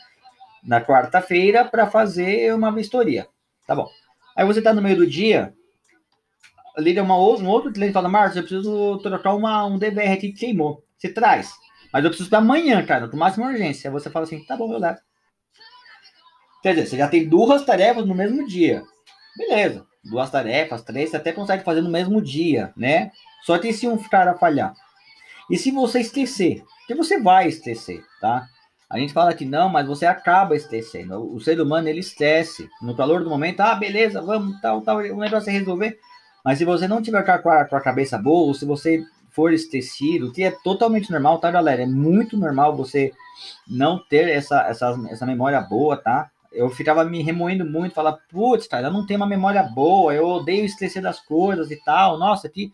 na 0.64 0.80
quarta-feira 0.82 1.66
para 1.66 1.88
fazer 1.88 2.54
uma 2.54 2.72
vistoria. 2.72 3.28
Tá 3.66 3.76
bom. 3.76 3.90
Aí 4.36 4.46
você 4.46 4.62
tá 4.62 4.74
no 4.74 4.82
meio 4.82 4.98
do 4.98 5.08
dia, 5.08 5.54
liga 6.78 7.02
uma, 7.02 7.18
um 7.18 7.48
outro 7.48 7.74
cliente 7.74 7.94
fala, 7.94 8.08
Marcos, 8.08 8.38
eu 8.38 8.44
preciso 8.44 9.00
trocar 9.00 9.34
uma, 9.34 9.66
um 9.66 9.78
DVR 9.78 10.14
aqui 10.14 10.32
que 10.32 10.40
queimou. 10.40 10.84
Você 10.98 11.10
traz. 11.10 11.52
Mas 11.92 12.04
eu 12.04 12.10
preciso 12.10 12.30
da 12.30 12.40
manhã, 12.40 12.86
cara, 12.86 13.08
com 13.08 13.18
máxima 13.18 13.48
urgência. 13.48 13.90
Aí 13.90 13.94
você 13.94 14.10
fala 14.10 14.26
assim, 14.26 14.44
tá 14.46 14.56
bom, 14.56 14.72
eu 14.72 14.80
levo. 14.80 15.00
Quer 16.62 16.76
dizer, 16.76 16.88
você 16.88 16.98
já 16.98 17.08
tem 17.08 17.28
duas 17.28 17.66
tarefas 17.66 18.06
no 18.06 18.16
mesmo 18.16 18.46
dia. 18.46 18.84
Beleza. 19.38 19.86
Duas 20.04 20.30
tarefas, 20.30 20.82
três, 20.82 21.10
você 21.10 21.18
até 21.18 21.32
consegue 21.32 21.64
fazer 21.64 21.82
no 21.82 21.90
mesmo 21.90 22.22
dia, 22.22 22.74
né? 22.76 23.12
Só 23.44 23.58
que 23.58 23.72
se 23.72 23.88
um 23.88 23.98
cara 23.98 24.34
falhar. 24.34 24.74
E 25.50 25.58
se 25.58 25.70
você 25.72 26.00
esquecer? 26.00 26.64
Porque 26.80 26.96
você 26.96 27.20
vai 27.20 27.48
esquecer, 27.48 28.04
tá? 28.20 28.48
A 28.90 28.98
gente 28.98 29.14
fala 29.14 29.34
que 29.34 29.46
não, 29.46 29.68
mas 29.68 29.86
você 29.86 30.06
acaba 30.06 30.56
esquecendo. 30.56 31.34
O 31.34 31.40
ser 31.42 31.60
humano, 31.60 31.90
ele 31.90 32.00
esquece. 32.00 32.70
No 32.82 32.96
calor 32.96 33.24
do 33.24 33.30
momento, 33.30 33.60
ah, 33.60 33.76
beleza, 33.76 34.22
vamos, 34.22 34.60
tal, 34.62 34.82
tal, 34.82 34.98
o 34.98 35.20
negócio 35.20 35.50
é 35.50 35.54
resolver. 35.54 36.00
Mas 36.44 36.58
se 36.58 36.66
você 36.66 36.88
não 36.88 37.02
tiver 37.02 37.22
com 37.24 37.50
a, 37.50 37.66
com 37.66 37.76
a 37.76 37.82
cabeça 37.82 38.18
boa, 38.18 38.48
ou 38.48 38.54
se 38.54 38.66
você 38.66 39.04
for 39.32 39.54
esquecido, 39.54 40.32
que 40.32 40.44
é 40.44 40.52
totalmente 40.64 41.12
normal, 41.12 41.38
tá, 41.40 41.52
galera? 41.52 41.84
É 41.84 41.86
muito 41.86 42.38
normal 42.38 42.76
você 42.76 43.12
não 43.68 44.00
ter 44.00 44.30
essa, 44.30 44.62
essa, 44.62 44.98
essa 45.10 45.26
memória 45.26 45.60
boa, 45.60 45.98
tá? 45.98 46.32
Eu 46.52 46.70
ficava 46.70 47.04
me 47.04 47.22
remoendo 47.22 47.66
muito, 47.66 47.94
falar, 47.94 48.14
putz, 48.30 48.68
cara, 48.68 48.88
eu 48.88 48.94
não 48.94 49.06
tenho 49.06 49.20
uma 49.20 49.28
memória 49.28 49.64
boa, 49.64 50.14
eu 50.14 50.26
odeio 50.26 50.66
esquecer 50.66 51.02
das 51.02 51.20
coisas 51.20 51.72
e 51.72 51.76
tal. 51.84 52.18
Nossa, 52.18 52.50
que 52.50 52.72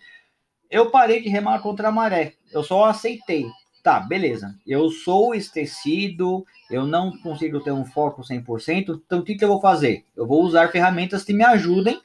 eu 0.69 0.89
parei 0.89 1.21
de 1.21 1.29
remar 1.29 1.59
contra 1.59 1.89
a 1.89 1.91
maré. 1.91 2.33
Eu 2.51 2.63
só 2.63 2.85
aceitei. 2.85 3.45
Tá, 3.83 3.99
beleza. 3.99 4.55
Eu 4.65 4.89
sou 4.89 5.35
esquecido, 5.35 6.45
eu 6.71 6.85
não 6.85 7.11
consigo 7.17 7.59
ter 7.59 7.71
um 7.71 7.83
foco 7.83 8.21
100%, 8.21 9.01
então 9.05 9.19
o 9.19 9.23
que, 9.23 9.35
que 9.35 9.43
eu 9.43 9.49
vou 9.49 9.59
fazer? 9.59 10.05
Eu 10.15 10.25
vou 10.25 10.41
usar 10.41 10.71
ferramentas 10.71 11.23
que 11.23 11.33
me 11.33 11.43
ajudem 11.43 11.99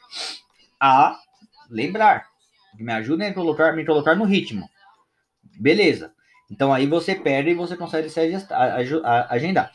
a 0.80 1.16
lembrar, 1.70 2.26
que 2.76 2.82
me 2.82 2.92
ajudem 2.92 3.28
a 3.28 3.34
colocar, 3.34 3.72
me 3.74 3.86
colocar 3.86 4.16
no 4.16 4.24
ritmo. 4.24 4.68
Beleza. 5.60 6.12
Então 6.50 6.72
aí 6.72 6.86
você 6.86 7.14
perde 7.14 7.50
e 7.50 7.54
você 7.54 7.76
consegue 7.76 8.10
se 8.10 8.20
agendar. 9.28 9.72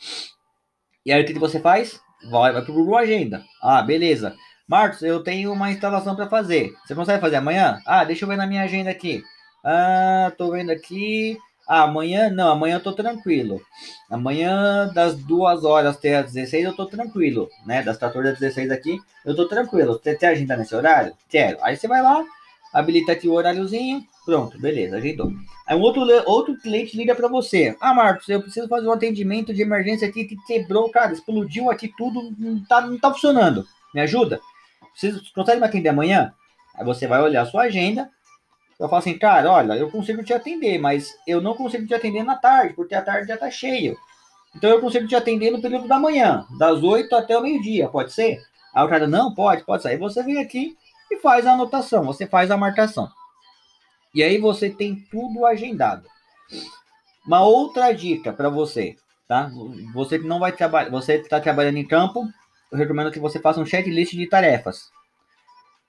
E 1.05 1.11
aí 1.11 1.21
o 1.21 1.25
que, 1.25 1.33
você 1.37 1.59
faz? 1.59 1.99
Vai, 2.29 2.53
vai 2.53 2.61
para 2.61 2.71
o 2.71 2.75
Google 2.75 2.97
Agenda. 2.97 3.43
Ah, 3.61 3.81
beleza. 3.81 4.35
Marcos, 4.65 5.01
eu 5.01 5.21
tenho 5.21 5.51
uma 5.51 5.69
instalação 5.69 6.15
para 6.15 6.29
fazer. 6.29 6.73
Você 6.85 6.95
consegue 6.95 7.19
fazer 7.19 7.35
amanhã? 7.35 7.81
Ah, 7.85 8.05
deixa 8.05 8.23
eu 8.23 8.29
ver 8.29 8.37
na 8.37 8.47
minha 8.47 8.63
agenda 8.63 8.89
aqui. 8.89 9.21
Ah, 9.65 10.31
tô 10.37 10.51
vendo 10.51 10.71
aqui. 10.71 11.37
Ah, 11.67 11.83
amanhã 11.83 12.29
não, 12.29 12.51
amanhã 12.51 12.75
eu 12.75 12.83
tô 12.83 12.93
tranquilo. 12.93 13.61
Amanhã, 14.09 14.89
das 14.93 15.15
duas 15.17 15.65
horas 15.65 15.97
até 15.97 16.15
as 16.15 16.31
16, 16.31 16.65
eu 16.65 16.75
tô 16.75 16.85
tranquilo, 16.85 17.49
né? 17.65 17.83
Das 17.83 17.97
14 17.97 18.29
às 18.29 18.39
16 18.39 18.71
aqui, 18.71 18.97
eu 19.25 19.35
tô 19.35 19.47
tranquilo. 19.47 19.93
Você 19.93 20.15
tem 20.15 20.29
agenda 20.29 20.55
nesse 20.55 20.75
horário? 20.75 21.13
Quero. 21.29 21.57
Aí 21.61 21.75
você 21.75 21.87
vai 21.87 22.01
lá, 22.01 22.23
habilita 22.73 23.11
aqui 23.11 23.29
o 23.29 23.33
horáriozinho, 23.33 24.03
pronto, 24.25 24.59
beleza, 24.59 24.97
agendou. 24.97 25.31
Aí 25.67 25.77
um 25.77 25.81
outro, 25.81 26.01
outro 26.25 26.57
cliente 26.57 26.97
liga 26.97 27.13
para 27.13 27.27
você. 27.27 27.77
Ah, 27.79 27.93
Marcos, 27.93 28.27
eu 28.27 28.41
preciso 28.41 28.67
fazer 28.67 28.87
um 28.87 28.91
atendimento 28.91 29.53
de 29.53 29.61
emergência 29.61 30.07
aqui 30.07 30.25
que 30.25 30.35
quebrou, 30.47 30.89
cara, 30.89 31.13
explodiu 31.13 31.69
aqui 31.69 31.93
tudo, 31.95 32.33
não 32.37 32.65
tá, 32.65 32.81
não 32.81 32.97
tá 32.97 33.11
funcionando. 33.11 33.65
Me 33.93 34.01
ajuda? 34.01 34.41
Preciso, 34.91 35.21
consegue 35.35 35.59
me 35.59 35.67
atender 35.67 35.89
amanhã? 35.89 36.33
Aí 36.75 36.83
você 36.83 37.05
vai 37.05 37.21
olhar 37.21 37.43
a 37.43 37.45
sua 37.45 37.63
agenda, 37.63 38.09
eu 38.79 38.89
falo 38.89 38.99
assim, 38.99 39.17
cara, 39.17 39.51
olha, 39.51 39.73
eu 39.73 39.91
consigo 39.91 40.23
te 40.23 40.33
atender, 40.33 40.79
mas 40.79 41.15
eu 41.27 41.39
não 41.39 41.53
consigo 41.53 41.85
te 41.85 41.93
atender 41.93 42.23
na 42.23 42.35
tarde, 42.35 42.73
porque 42.73 42.95
a 42.95 43.01
tarde 43.01 43.27
já 43.27 43.37
tá 43.37 43.49
cheio. 43.51 43.95
Então 44.55 44.69
eu 44.69 44.81
consigo 44.81 45.07
te 45.07 45.15
atender 45.15 45.51
no 45.51 45.61
período 45.61 45.87
da 45.87 45.99
manhã, 45.99 46.45
das 46.57 46.81
8 46.83 47.15
até 47.15 47.37
o 47.37 47.41
meio-dia, 47.41 47.87
pode 47.87 48.11
ser? 48.11 48.41
Aí 48.73 48.83
o 48.83 48.89
cara, 48.89 49.07
não, 49.07 49.33
pode, 49.33 49.63
pode 49.63 49.83
sair. 49.83 49.97
Você 49.97 50.23
vem 50.23 50.39
aqui 50.39 50.75
e 51.11 51.17
faz 51.19 51.45
a 51.45 51.53
anotação, 51.53 52.03
você 52.03 52.25
faz 52.25 52.51
a 52.51 52.57
marcação. 52.57 53.09
E 54.13 54.23
aí 54.23 54.37
você 54.37 54.69
tem 54.69 54.95
tudo 55.09 55.45
agendado. 55.45 56.07
Uma 57.25 57.41
outra 57.41 57.91
dica 57.91 58.31
para 58.31 58.49
você, 58.49 58.95
tá? 59.27 59.49
Você 59.93 60.19
que 60.19 60.27
não 60.27 60.39
vai 60.39 60.51
trabalhar, 60.51 60.89
você 60.89 61.15
está 61.15 61.39
trabalhando 61.39 61.77
em 61.77 61.87
campo, 61.87 62.27
eu 62.71 62.77
recomendo 62.77 63.11
que 63.11 63.19
você 63.19 63.39
faça 63.39 63.59
um 63.59 63.65
checklist 63.65 64.13
de 64.13 64.27
tarefas, 64.27 64.89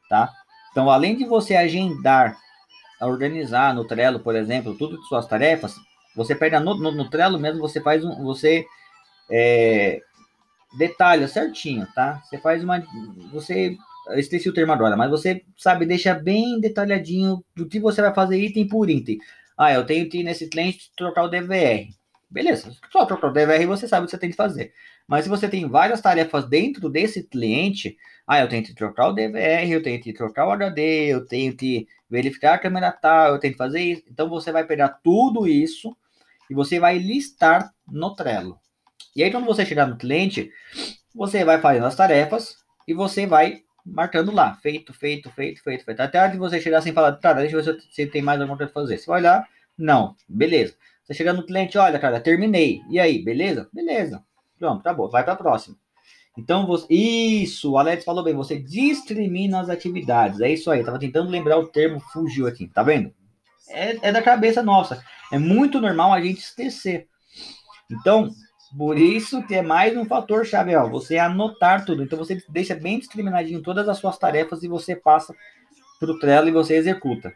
tá? 0.08 0.30
Então, 0.70 0.90
além 0.90 1.16
de 1.16 1.24
você 1.24 1.54
agendar 1.54 2.36
organizar 3.00 3.74
no 3.74 3.84
Trello, 3.84 4.20
por 4.20 4.34
exemplo, 4.34 4.74
tudo 4.74 4.98
de 5.00 5.06
suas 5.06 5.26
tarefas, 5.26 5.74
você 6.14 6.34
pega 6.34 6.60
no, 6.60 6.74
no, 6.74 6.92
no 6.92 7.10
Trello 7.10 7.38
mesmo, 7.38 7.60
você 7.60 7.80
faz 7.80 8.04
um, 8.04 8.22
você 8.22 8.64
é, 9.30 10.00
detalha 10.78 11.26
certinho, 11.28 11.86
tá? 11.94 12.20
Você 12.24 12.38
faz 12.38 12.62
uma, 12.62 12.82
você, 13.32 13.76
eu 14.08 14.18
esqueci 14.18 14.48
o 14.48 14.52
termo 14.52 14.72
agora, 14.72 14.96
mas 14.96 15.10
você 15.10 15.42
sabe, 15.56 15.86
deixa 15.86 16.14
bem 16.14 16.60
detalhadinho 16.60 17.44
do 17.56 17.66
que 17.66 17.80
você 17.80 18.02
vai 18.02 18.14
fazer 18.14 18.38
item 18.38 18.68
por 18.68 18.90
item. 18.90 19.18
Ah, 19.56 19.72
eu 19.72 19.86
tenho 19.86 20.08
que 20.08 20.18
ir 20.18 20.24
nesse 20.24 20.48
cliente 20.48 20.90
trocar 20.96 21.24
o 21.24 21.28
DVR. 21.28 21.88
Beleza, 22.30 22.72
só 22.90 23.06
trocar 23.06 23.28
o 23.28 23.32
DVR 23.32 23.66
você 23.66 23.86
sabe 23.86 24.04
o 24.04 24.06
que 24.06 24.10
você 24.10 24.18
tem 24.18 24.30
que 24.30 24.36
fazer. 24.36 24.72
Mas 25.06 25.24
se 25.24 25.30
você 25.30 25.48
tem 25.48 25.68
várias 25.68 26.00
tarefas 26.00 26.48
dentro 26.48 26.88
desse 26.88 27.22
cliente, 27.22 27.96
ah, 28.26 28.40
eu 28.40 28.48
tenho 28.48 28.64
que 28.64 28.74
trocar 28.74 29.08
o 29.08 29.12
DVR, 29.12 29.70
eu 29.70 29.82
tenho 29.82 30.00
que 30.00 30.12
trocar 30.12 30.48
o 30.48 30.50
HD, 30.50 31.12
eu 31.12 31.26
tenho 31.26 31.56
que 31.56 31.86
verificar 32.10 32.54
a 32.54 32.58
câmera 32.58 32.90
tal, 32.90 33.34
eu 33.34 33.38
tenho 33.38 33.52
que 33.52 33.58
fazer 33.58 33.80
isso. 33.80 34.02
Então 34.10 34.28
você 34.28 34.50
vai 34.50 34.64
pegar 34.64 34.88
tudo 35.02 35.46
isso 35.46 35.96
e 36.50 36.54
você 36.54 36.80
vai 36.80 36.98
listar 36.98 37.72
no 37.86 38.14
Trello. 38.14 38.58
E 39.14 39.22
aí 39.22 39.30
quando 39.30 39.46
você 39.46 39.64
chegar 39.64 39.86
no 39.86 39.96
cliente, 39.96 40.50
você 41.14 41.44
vai 41.44 41.60
fazendo 41.60 41.86
as 41.86 41.94
tarefas 41.94 42.56
e 42.88 42.94
você 42.94 43.26
vai 43.26 43.63
marcando 43.84 44.32
lá, 44.32 44.54
feito, 44.54 44.94
feito, 44.94 45.30
feito, 45.30 45.62
feito, 45.62 45.84
feito. 45.84 46.00
Até 46.00 46.18
a 46.18 46.22
hora 46.24 46.36
você 46.38 46.60
chegar 46.60 46.80
sem 46.80 46.92
falar, 46.92 47.12
tá, 47.12 47.32
deixa 47.32 47.56
eu 47.56 47.62
ver 47.62 47.80
se 47.90 48.06
tem 48.06 48.22
mais 48.22 48.40
alguma 48.40 48.56
coisa 48.56 48.72
para 48.72 48.82
fazer. 48.82 48.98
Você 48.98 49.06
vai 49.06 49.20
olhar, 49.20 49.46
não, 49.76 50.16
beleza. 50.28 50.74
Você 51.04 51.14
chega 51.14 51.32
no 51.32 51.44
cliente, 51.44 51.76
olha, 51.76 51.98
cara, 51.98 52.20
terminei. 52.20 52.80
E 52.90 52.98
aí, 52.98 53.22
beleza? 53.22 53.68
Beleza. 53.72 54.24
Pronto, 54.58 54.82
tá 54.82 54.94
bom, 54.94 55.08
vai 55.08 55.22
para 55.22 55.34
a 55.34 55.36
próxima. 55.36 55.76
Então, 56.36 56.66
você... 56.66 56.92
isso, 56.92 57.72
o 57.72 57.78
Alex 57.78 58.04
falou 58.04 58.24
bem, 58.24 58.34
você 58.34 58.58
discrimina 58.58 59.60
as 59.60 59.68
atividades. 59.68 60.40
É 60.40 60.50
isso 60.50 60.70
aí, 60.70 60.82
tava 60.82 60.98
tentando 60.98 61.30
lembrar 61.30 61.58
o 61.58 61.68
termo, 61.68 62.00
fugiu 62.00 62.46
aqui, 62.46 62.66
tá 62.66 62.82
vendo? 62.82 63.12
É, 63.68 64.08
é 64.08 64.12
da 64.12 64.22
cabeça 64.22 64.62
nossa. 64.62 65.04
É 65.30 65.38
muito 65.38 65.80
normal 65.80 66.12
a 66.12 66.20
gente 66.20 66.38
esquecer. 66.38 67.06
Então, 67.90 68.30
por 68.76 68.98
isso 68.98 69.42
que 69.44 69.54
é 69.54 69.62
mais 69.62 69.96
um 69.96 70.04
fator 70.04 70.44
chave, 70.44 70.74
ó, 70.74 70.88
você 70.88 71.18
anotar 71.18 71.84
tudo. 71.84 72.02
Então, 72.02 72.18
você 72.18 72.42
deixa 72.48 72.74
bem 72.74 72.98
discriminadinho 72.98 73.62
todas 73.62 73.88
as 73.88 73.98
suas 73.98 74.18
tarefas 74.18 74.62
e 74.62 74.68
você 74.68 74.96
passa 74.96 75.34
para 76.00 76.10
o 76.10 76.18
Trello 76.18 76.48
e 76.48 76.52
você 76.52 76.74
executa, 76.74 77.32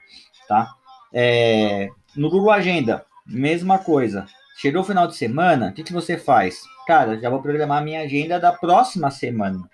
tá? 0.48 0.74
É, 1.12 1.88
no 2.16 2.28
Google 2.28 2.50
Agenda, 2.50 3.04
mesma 3.26 3.78
coisa. 3.78 4.26
Chegou 4.56 4.82
o 4.82 4.84
final 4.84 5.06
de 5.06 5.16
semana, 5.16 5.68
o 5.68 5.72
que, 5.72 5.84
que 5.84 5.92
você 5.92 6.18
faz? 6.18 6.62
Cara, 6.86 7.18
já 7.20 7.30
vou 7.30 7.40
programar 7.40 7.78
a 7.78 7.84
minha 7.84 8.00
agenda 8.00 8.40
da 8.40 8.52
próxima 8.52 9.10
semana. 9.10 9.70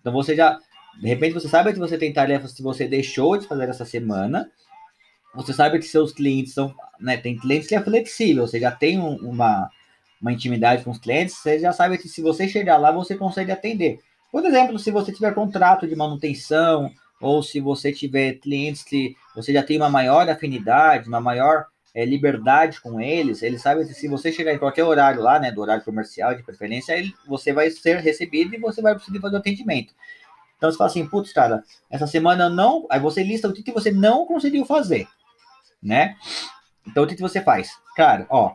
Então 0.00 0.12
você 0.12 0.34
já, 0.34 0.58
de 1.00 1.06
repente 1.06 1.34
você 1.34 1.48
sabe 1.48 1.72
que 1.72 1.78
você 1.78 1.96
tem 1.96 2.12
tarefas 2.12 2.52
que 2.52 2.62
você 2.62 2.88
deixou 2.88 3.36
de 3.36 3.46
fazer 3.46 3.68
essa 3.68 3.84
semana. 3.84 4.50
Você 5.34 5.52
sabe 5.52 5.78
que 5.78 5.84
seus 5.84 6.12
clientes 6.12 6.52
são, 6.52 6.74
né, 6.98 7.16
tem 7.16 7.38
clientes 7.38 7.68
que 7.68 7.74
é 7.74 7.80
flexível, 7.80 8.46
você 8.46 8.58
já 8.58 8.70
tem 8.70 8.98
um, 8.98 9.16
uma, 9.16 9.70
uma 10.22 10.32
intimidade 10.32 10.84
com 10.84 10.92
os 10.92 10.98
clientes, 10.98 11.34
você 11.34 11.58
já 11.58 11.72
sabe 11.72 11.98
que 11.98 12.08
se 12.08 12.22
você 12.22 12.48
chegar 12.48 12.78
lá, 12.78 12.92
você 12.92 13.16
consegue 13.16 13.50
atender. 13.50 13.98
Por 14.30 14.46
exemplo, 14.46 14.78
se 14.78 14.90
você 14.92 15.12
tiver 15.12 15.34
contrato 15.34 15.86
de 15.86 15.96
manutenção, 15.96 16.90
ou 17.20 17.42
se 17.42 17.60
você 17.60 17.92
tiver 17.92 18.34
clientes 18.34 18.82
que 18.82 19.16
você 19.34 19.52
já 19.52 19.62
tem 19.62 19.76
uma 19.76 19.90
maior 19.90 20.28
afinidade, 20.30 21.08
uma 21.08 21.20
maior 21.20 21.66
é, 21.94 22.04
liberdade 22.04 22.80
com 22.80 23.00
eles, 23.00 23.42
eles 23.42 23.60
sabem 23.60 23.86
que 23.86 23.94
se 23.94 24.08
você 24.08 24.32
chegar 24.32 24.52
em 24.52 24.58
qualquer 24.58 24.84
horário 24.84 25.22
lá, 25.22 25.38
né, 25.38 25.52
do 25.52 25.60
horário 25.60 25.84
comercial 25.84 26.34
de 26.34 26.42
preferência, 26.42 26.96
ele, 26.96 27.14
você 27.26 27.52
vai 27.52 27.70
ser 27.70 27.98
recebido 27.98 28.54
e 28.54 28.58
você 28.58 28.80
vai 28.80 28.94
conseguir 28.94 29.20
fazer 29.20 29.36
o 29.36 29.38
atendimento. 29.38 29.92
Então 30.56 30.70
você 30.70 30.78
fala 30.78 30.90
assim, 30.90 31.06
putz, 31.06 31.32
cara, 31.32 31.62
essa 31.90 32.06
semana 32.06 32.48
não. 32.48 32.86
Aí 32.88 33.00
você 33.00 33.22
lista 33.22 33.48
o 33.48 33.52
que 33.52 33.72
você 33.72 33.90
não 33.90 34.24
conseguiu 34.24 34.64
fazer, 34.64 35.06
né? 35.82 36.16
Então 36.86 37.04
o 37.04 37.06
que 37.06 37.20
você 37.20 37.40
faz? 37.40 37.70
Cara, 37.96 38.26
ó, 38.30 38.54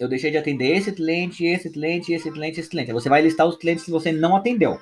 eu 0.00 0.08
deixei 0.08 0.30
de 0.30 0.38
atender 0.38 0.74
esse 0.74 0.90
cliente, 0.92 1.44
esse 1.44 1.70
cliente, 1.70 2.10
esse 2.10 2.32
cliente, 2.32 2.58
esse 2.58 2.70
cliente. 2.70 2.92
Você 2.92 3.10
vai 3.10 3.20
listar 3.20 3.46
os 3.46 3.56
clientes 3.56 3.84
que 3.84 3.90
você 3.90 4.10
não 4.10 4.34
atendeu. 4.34 4.80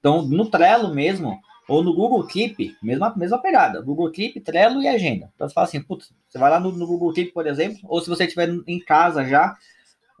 Então, 0.00 0.22
no 0.22 0.50
Trello 0.50 0.92
mesmo, 0.92 1.40
ou 1.68 1.84
no 1.84 1.94
Google 1.94 2.26
Keep, 2.26 2.76
mesma, 2.82 3.14
mesma 3.16 3.38
pegada. 3.40 3.80
Google 3.80 4.10
Keep, 4.10 4.40
Trello 4.40 4.82
e 4.82 4.88
agenda. 4.88 5.30
Então 5.34 5.48
você 5.48 5.54
fala 5.54 5.66
assim, 5.68 5.80
putz, 5.80 6.12
você 6.28 6.38
vai 6.38 6.50
lá 6.50 6.58
no, 6.58 6.72
no, 6.72 6.86
Google 6.88 7.12
Keep, 7.12 7.32
por 7.32 7.46
exemplo, 7.46 7.78
ou 7.84 8.00
se 8.00 8.08
você 8.08 8.24
estiver 8.24 8.48
em 8.66 8.80
casa 8.80 9.24
já, 9.24 9.56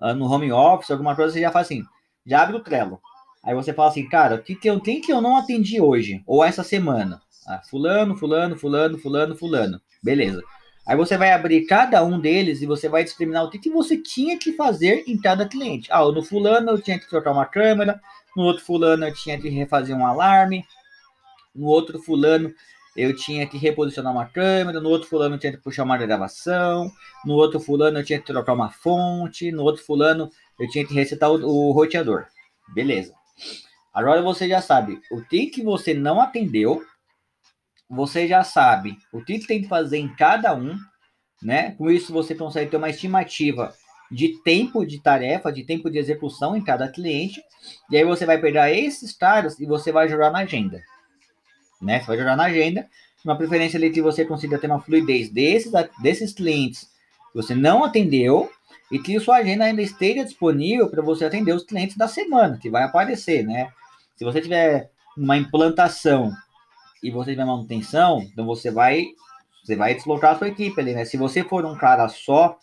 uh, 0.00 0.14
no 0.14 0.30
home 0.30 0.52
office, 0.52 0.92
alguma 0.92 1.16
coisa, 1.16 1.32
você 1.32 1.40
já 1.40 1.50
faz 1.50 1.66
assim, 1.66 1.82
já 2.24 2.42
abre 2.42 2.56
o 2.56 2.60
Trello. 2.60 3.00
Aí 3.42 3.56
você 3.56 3.72
fala 3.72 3.88
assim, 3.88 4.08
cara, 4.08 4.38
que, 4.38 4.54
que, 4.54 4.70
eu, 4.70 4.80
quem 4.80 5.00
que 5.00 5.12
eu 5.12 5.20
não 5.20 5.36
atendi 5.36 5.80
hoje? 5.80 6.22
Ou 6.26 6.44
essa 6.44 6.62
semana? 6.62 7.20
Ah, 7.44 7.60
fulano, 7.68 8.14
fulano, 8.14 8.56
fulano, 8.56 8.98
fulano, 8.98 9.34
fulano. 9.34 9.80
Beleza. 10.00 10.42
Aí 10.88 10.96
você 10.96 11.18
vai 11.18 11.32
abrir 11.32 11.66
cada 11.66 12.02
um 12.02 12.18
deles 12.18 12.62
e 12.62 12.66
você 12.66 12.88
vai 12.88 13.04
discriminar 13.04 13.44
o 13.44 13.50
que 13.50 13.68
você 13.68 13.98
tinha 13.98 14.38
que 14.38 14.54
fazer 14.54 15.04
em 15.06 15.20
cada 15.20 15.46
cliente. 15.46 15.86
Ah, 15.92 16.02
no 16.10 16.22
fulano 16.22 16.70
eu 16.70 16.80
tinha 16.80 16.98
que 16.98 17.06
trocar 17.06 17.30
uma 17.32 17.44
câmera, 17.44 18.00
no 18.34 18.44
outro 18.44 18.64
fulano 18.64 19.04
eu 19.04 19.12
tinha 19.12 19.38
que 19.38 19.50
refazer 19.50 19.94
um 19.94 20.06
alarme, 20.06 20.64
no 21.54 21.66
outro 21.66 21.98
fulano 21.98 22.50
eu 22.96 23.14
tinha 23.14 23.46
que 23.46 23.58
reposicionar 23.58 24.10
uma 24.10 24.24
câmera, 24.24 24.80
no 24.80 24.88
outro 24.88 25.10
fulano 25.10 25.34
eu 25.34 25.38
tinha 25.38 25.52
que 25.52 25.62
puxar 25.62 25.84
uma 25.84 25.98
gravação, 25.98 26.90
no 27.22 27.34
outro 27.34 27.60
fulano 27.60 27.98
eu 27.98 28.04
tinha 28.04 28.18
que 28.18 28.26
trocar 28.26 28.54
uma 28.54 28.70
fonte, 28.70 29.52
no 29.52 29.64
outro 29.64 29.84
fulano 29.84 30.30
eu 30.58 30.66
tinha 30.70 30.86
que 30.86 30.94
resetar 30.94 31.30
o, 31.30 31.34
o 31.34 31.70
roteador. 31.70 32.24
Beleza. 32.66 33.12
Agora 33.92 34.22
você 34.22 34.48
já 34.48 34.62
sabe 34.62 35.02
o 35.10 35.20
que, 35.22 35.48
que 35.48 35.62
você 35.62 35.92
não 35.92 36.18
atendeu, 36.18 36.82
você 37.88 38.26
já 38.26 38.42
sabe 38.42 38.98
o 39.12 39.22
que, 39.24 39.38
tem 39.46 39.62
que 39.62 39.68
fazer 39.68 39.98
em 39.98 40.08
cada 40.14 40.54
um, 40.54 40.76
né? 41.42 41.72
Com 41.72 41.90
isso 41.90 42.12
você 42.12 42.34
consegue 42.34 42.70
ter 42.70 42.76
uma 42.76 42.90
estimativa 42.90 43.74
de 44.10 44.42
tempo 44.42 44.86
de 44.86 45.02
tarefa, 45.02 45.52
de 45.52 45.64
tempo 45.64 45.90
de 45.90 45.98
execução 45.98 46.56
em 46.56 46.64
cada 46.64 46.88
cliente, 46.88 47.42
e 47.90 47.96
aí 47.96 48.04
você 48.04 48.24
vai 48.24 48.38
pegar 48.38 48.72
esses 48.72 49.12
caras 49.12 49.58
e 49.60 49.66
você 49.66 49.92
vai 49.92 50.08
jogar 50.08 50.30
na 50.30 50.40
agenda 50.40 50.82
né? 51.80 52.00
Você 52.00 52.06
vai 52.06 52.18
jogar 52.18 52.36
na 52.36 52.44
agenda, 52.44 52.86
uma 53.24 53.36
preferência 53.36 53.76
ali 53.76 53.90
que 53.90 54.02
você 54.02 54.24
consiga 54.24 54.58
ter 54.58 54.66
uma 54.66 54.80
fluidez 54.80 55.30
desses, 55.30 55.72
desses 56.02 56.32
clientes 56.32 56.82
que 57.32 57.36
você 57.36 57.54
não 57.54 57.84
atendeu 57.84 58.50
e 58.90 58.98
que 58.98 59.18
sua 59.20 59.36
agenda 59.36 59.64
ainda 59.64 59.82
esteja 59.82 60.24
disponível 60.24 60.88
para 60.88 61.02
você 61.02 61.24
atender 61.24 61.52
os 61.52 61.64
clientes 61.64 61.96
da 61.96 62.08
semana, 62.08 62.58
que 62.58 62.70
vai 62.70 62.84
aparecer, 62.84 63.44
né? 63.44 63.70
Se 64.16 64.24
você 64.24 64.40
tiver 64.40 64.90
uma 65.16 65.36
implantação 65.36 66.32
e 67.02 67.10
você 67.10 67.32
tiver 67.32 67.44
manutenção, 67.44 68.20
então 68.22 68.44
você 68.44 68.70
vai 68.70 69.06
você 69.64 69.76
vai 69.76 69.94
deslocar 69.94 70.32
a 70.34 70.38
sua 70.38 70.48
equipe 70.48 70.80
ali, 70.80 70.94
né? 70.94 71.04
Se 71.04 71.16
você 71.18 71.44
for 71.44 71.64
um 71.66 71.76
cara 71.76 72.08
só, 72.08 72.56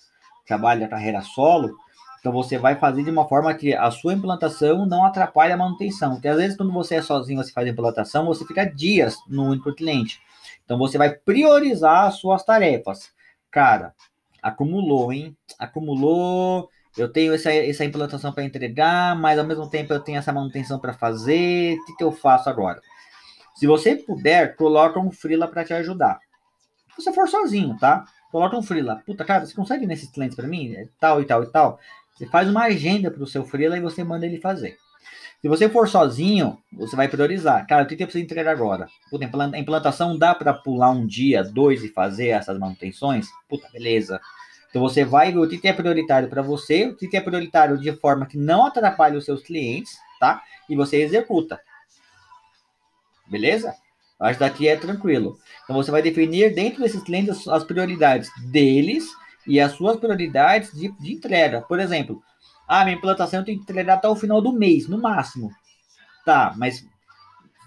trabalha 0.48 0.88
carreira 0.88 1.22
solo, 1.22 1.76
então 2.20 2.34
você 2.34 2.58
vai 2.58 2.76
fazer 2.76 3.04
de 3.04 3.12
uma 3.12 3.28
forma 3.28 3.54
que 3.54 3.76
a 3.76 3.92
sua 3.92 4.14
implantação 4.14 4.84
não 4.88 5.06
atrapalhe 5.06 5.54
a 5.54 5.58
manutenção. 5.58 6.14
Porque 6.14 6.28
às 6.28 6.38
vezes 6.38 6.58
quando 6.58 6.74
você 6.74 6.96
é 6.96 7.02
sozinho, 7.04 7.44
você 7.44 7.52
faz 7.52 7.68
a 7.68 7.70
implantação, 7.70 8.26
você 8.26 8.44
fica 8.44 8.66
dias 8.66 9.16
no 9.28 9.44
único 9.44 9.72
cliente. 9.76 10.20
Então 10.64 10.80
você 10.80 10.98
vai 10.98 11.12
priorizar 11.12 12.06
as 12.06 12.16
suas 12.16 12.44
tarefas. 12.44 13.12
Cara, 13.52 13.94
acumulou, 14.42 15.14
hein? 15.14 15.38
Acumulou. 15.60 16.68
Eu 16.98 17.12
tenho 17.12 17.34
essa, 17.34 17.54
essa 17.54 17.86
implantação 17.86 18.34
para 18.34 18.44
entregar, 18.44 19.16
mas 19.16 19.38
ao 19.38 19.46
mesmo 19.46 19.70
tempo 19.70 19.94
eu 19.94 20.00
tenho 20.00 20.18
essa 20.18 20.34
manutenção 20.34 20.80
para 20.80 20.94
fazer. 20.94 21.78
O 21.78 21.86
que, 21.86 21.96
que 21.98 22.04
eu 22.04 22.12
faço 22.12 22.50
agora? 22.50 22.82
Se 23.56 23.66
você 23.66 23.96
puder, 23.96 24.56
coloca 24.56 25.00
um 25.00 25.12
freela 25.12 25.48
para 25.48 25.64
te 25.64 25.74
ajudar. 25.74 26.20
Se 26.90 27.04
você 27.04 27.14
for 27.14 27.28
sozinho, 27.28 27.78
tá? 27.80 28.06
Coloca 28.32 28.58
um 28.58 28.62
freela. 28.62 29.02
Puta, 29.06 29.24
cara, 29.24 29.46
você 29.46 29.54
consegue 29.54 29.88
nesses 29.88 30.10
clientes 30.10 30.36
para 30.36 30.48
mim? 30.48 30.74
É 30.76 30.88
tal 31.00 31.22
e 31.22 31.26
tal 31.26 31.44
e 31.44 31.48
tal. 31.48 31.80
Você 32.14 32.26
faz 32.26 32.50
uma 32.50 32.64
agenda 32.64 33.10
para 33.10 33.24
o 33.24 33.28
seu 33.28 33.46
freela 33.46 33.78
e 33.78 33.82
você 33.82 34.04
manda 34.04 34.26
ele 34.26 34.40
fazer. 34.40 34.78
Se 35.42 35.48
você 35.48 35.70
for 35.70 35.88
sozinho, 35.88 36.58
você 36.74 36.96
vai 36.96 37.08
priorizar. 37.08 37.66
Cara, 37.68 37.84
o 37.84 37.88
que 37.88 37.94
eu 37.94 38.08
preciso 38.08 38.24
entregar 38.24 38.52
agora? 38.52 38.88
Puta, 39.10 39.26
a 39.26 39.60
implantação 39.60 40.18
dá 40.18 40.34
para 40.34 40.54
pular 40.54 40.90
um 40.90 41.06
dia, 41.06 41.44
dois 41.44 41.84
e 41.84 41.90
fazer 41.90 42.30
essas 42.30 42.58
manutenções? 42.58 43.28
Puta, 43.48 43.70
beleza. 43.72 44.20
Então 44.70 44.82
você 44.82 45.06
vai 45.06 45.32
ver 45.32 45.40
o 45.40 45.48
que 45.48 45.68
é 45.68 45.72
prioritário 45.72 46.30
para 46.30 46.42
você, 46.42 46.88
o 46.88 46.96
que 46.98 47.16
é 47.16 47.22
prioritário 47.22 47.78
de 47.78 47.92
forma 47.94 48.26
que 48.26 48.38
não 48.38 48.66
atrapalhe 48.66 49.16
os 49.16 49.24
seus 49.24 49.42
clientes, 49.42 49.98
tá? 50.20 50.42
E 50.70 50.76
você 50.76 50.98
executa. 50.98 51.60
Beleza? 53.28 53.76
Acho 54.20 54.40
que 54.40 54.46
daqui 54.46 54.68
é 54.68 54.76
tranquilo. 54.76 55.38
Então 55.64 55.76
você 55.76 55.92
vai 55.92 56.02
definir 56.02 56.54
dentro 56.54 56.82
desses 56.82 57.04
clientes 57.04 57.48
as 57.48 57.64
prioridades 57.64 58.30
deles 58.52 59.06
e 59.46 59.60
as 59.60 59.74
suas 59.74 59.98
prioridades 59.98 60.72
de, 60.72 60.90
de 61.00 61.14
entrega. 61.14 61.62
Por 61.62 61.80
exemplo, 61.80 62.22
ah, 62.68 62.84
minha 62.84 62.98
implantação 62.98 63.44
tem 63.44 63.56
que 63.56 63.64
entregar 63.64 63.96
até 63.96 64.08
o 64.08 64.16
final 64.16 64.42
do 64.42 64.54
mês, 64.54 64.88
no 64.88 64.98
máximo. 64.98 65.52
Tá, 66.26 66.54
mas 66.58 66.86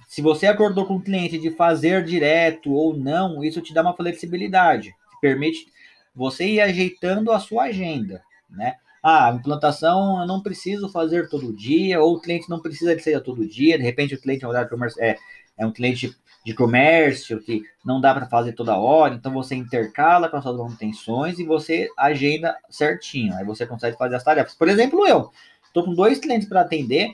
se 0.09 0.23
você 0.23 0.47
acordou 0.47 0.87
com 0.87 0.97
o 0.97 1.03
cliente 1.03 1.39
de 1.39 1.51
fazer 1.51 2.03
direto 2.03 2.73
ou 2.73 2.97
não, 2.97 3.45
isso 3.45 3.61
te 3.61 3.75
dá 3.75 3.83
uma 3.83 3.95
flexibilidade, 3.95 4.95
permite 5.21 5.67
você 6.15 6.47
ir 6.47 6.61
ajeitando 6.61 7.31
a 7.31 7.39
sua 7.39 7.65
agenda, 7.65 8.23
né? 8.51 8.75
Ah, 9.01 9.29
a 9.29 9.35
implantação 9.35 10.21
eu 10.21 10.27
não 10.27 10.43
preciso 10.43 10.89
fazer 10.89 11.29
todo 11.29 11.53
dia, 11.53 12.01
ou 12.01 12.15
o 12.15 12.21
cliente 12.21 12.51
não 12.51 12.59
precisa 12.59 12.97
que 12.97 13.03
seja 13.03 13.21
todo 13.21 13.47
dia, 13.47 13.79
de 13.79 13.85
repente 13.85 14.15
o 14.15 14.21
cliente 14.21 14.45
é 14.45 14.49
um, 14.49 14.53
é, 14.99 15.17
é 15.59 15.67
um 15.67 15.73
cliente 15.73 16.17
de 16.45 16.55
comércio 16.55 17.43
que 17.43 17.63
não 17.85 18.01
dá 18.01 18.15
para 18.15 18.27
fazer 18.27 18.53
toda 18.53 18.79
hora, 18.79 19.15
então 19.15 19.33
você 19.33 19.55
intercala 19.55 20.29
com 20.29 20.37
as 20.37 20.43
suas 20.43 20.57
manutenções 20.57 21.39
e 21.39 21.45
você 21.45 21.91
agenda 21.97 22.57
certinho, 22.71 23.35
aí 23.35 23.45
você 23.45 23.67
consegue 23.67 23.99
fazer 23.99 24.17
as 24.17 24.25
tarefas. 24.25 24.55
Por 24.55 24.69
exemplo, 24.69 25.07
eu 25.07 25.31
estou 25.67 25.85
com 25.85 25.93
dois 25.93 26.19
clientes 26.19 26.49
para 26.49 26.63
atender, 26.63 27.13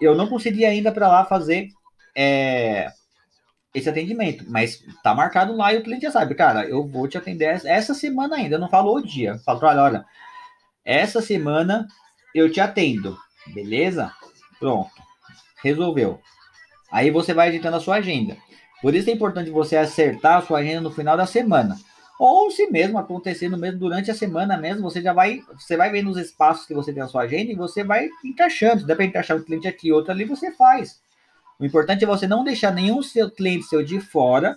eu 0.00 0.16
não 0.16 0.26
consegui 0.26 0.64
ainda 0.64 0.90
para 0.90 1.06
lá 1.06 1.24
fazer 1.24 1.68
é, 2.16 2.90
esse 3.72 3.88
atendimento, 3.88 4.44
mas 4.48 4.82
tá 5.02 5.14
marcado 5.14 5.54
lá 5.54 5.72
e 5.72 5.78
o 5.78 5.82
cliente 5.82 6.02
já 6.02 6.10
sabe, 6.10 6.34
cara, 6.34 6.64
eu 6.64 6.86
vou 6.86 7.06
te 7.06 7.18
atender 7.18 7.60
essa 7.64 7.94
semana 7.94 8.36
ainda, 8.36 8.56
eu 8.56 8.60
não 8.60 8.68
falo 8.68 8.92
o 8.92 9.02
dia, 9.02 9.30
eu 9.30 9.38
falo, 9.40 9.60
olha, 9.62 9.82
olha, 9.82 10.04
essa 10.84 11.20
semana 11.20 11.86
eu 12.34 12.50
te 12.50 12.60
atendo, 12.60 13.16
beleza? 13.54 14.12
Pronto, 14.58 14.90
resolveu. 15.62 16.20
Aí 16.94 17.10
você 17.10 17.34
vai 17.34 17.48
editando 17.48 17.76
a 17.76 17.80
sua 17.80 17.96
agenda. 17.96 18.36
Por 18.80 18.94
isso 18.94 19.10
é 19.10 19.12
importante 19.12 19.50
você 19.50 19.76
acertar 19.76 20.36
a 20.36 20.42
sua 20.42 20.60
agenda 20.60 20.82
no 20.82 20.92
final 20.92 21.16
da 21.16 21.26
semana. 21.26 21.76
Ou 22.20 22.52
se 22.52 22.70
mesmo 22.70 22.96
acontecendo 22.96 23.58
mesmo 23.58 23.80
durante 23.80 24.12
a 24.12 24.14
semana 24.14 24.56
mesmo, 24.56 24.82
você 24.82 25.02
já 25.02 25.12
vai, 25.12 25.40
você 25.58 25.76
vai 25.76 25.90
vendo 25.90 26.08
os 26.08 26.16
espaços 26.16 26.64
que 26.64 26.72
você 26.72 26.92
tem 26.92 27.02
na 27.02 27.08
sua 27.08 27.22
agenda 27.22 27.50
e 27.50 27.56
você 27.56 27.82
vai 27.82 28.08
encaixando. 28.24 28.82
Se 28.82 28.86
der 28.86 28.94
para 28.94 29.06
encaixar 29.06 29.36
um 29.36 29.42
cliente 29.42 29.66
aqui, 29.66 29.90
outro 29.90 30.12
ali, 30.12 30.24
você 30.24 30.52
faz. 30.52 31.00
O 31.58 31.64
importante 31.64 32.04
é 32.04 32.06
você 32.06 32.28
não 32.28 32.44
deixar 32.44 32.72
nenhum 32.72 33.02
seu 33.02 33.28
cliente 33.28 33.64
seu 33.64 33.84
de 33.84 33.98
fora. 33.98 34.56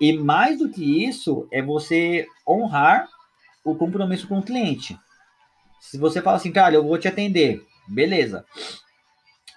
E 0.00 0.12
mais 0.12 0.58
do 0.58 0.68
que 0.68 1.06
isso, 1.06 1.46
é 1.52 1.62
você 1.62 2.26
honrar 2.44 3.08
o 3.64 3.76
compromisso 3.76 4.26
com 4.26 4.40
o 4.40 4.42
cliente. 4.42 4.98
Se 5.78 5.96
você 5.96 6.20
fala 6.20 6.38
assim, 6.38 6.50
cara, 6.50 6.74
eu 6.74 6.82
vou 6.82 6.98
te 6.98 7.06
atender, 7.06 7.64
beleza. 7.86 8.44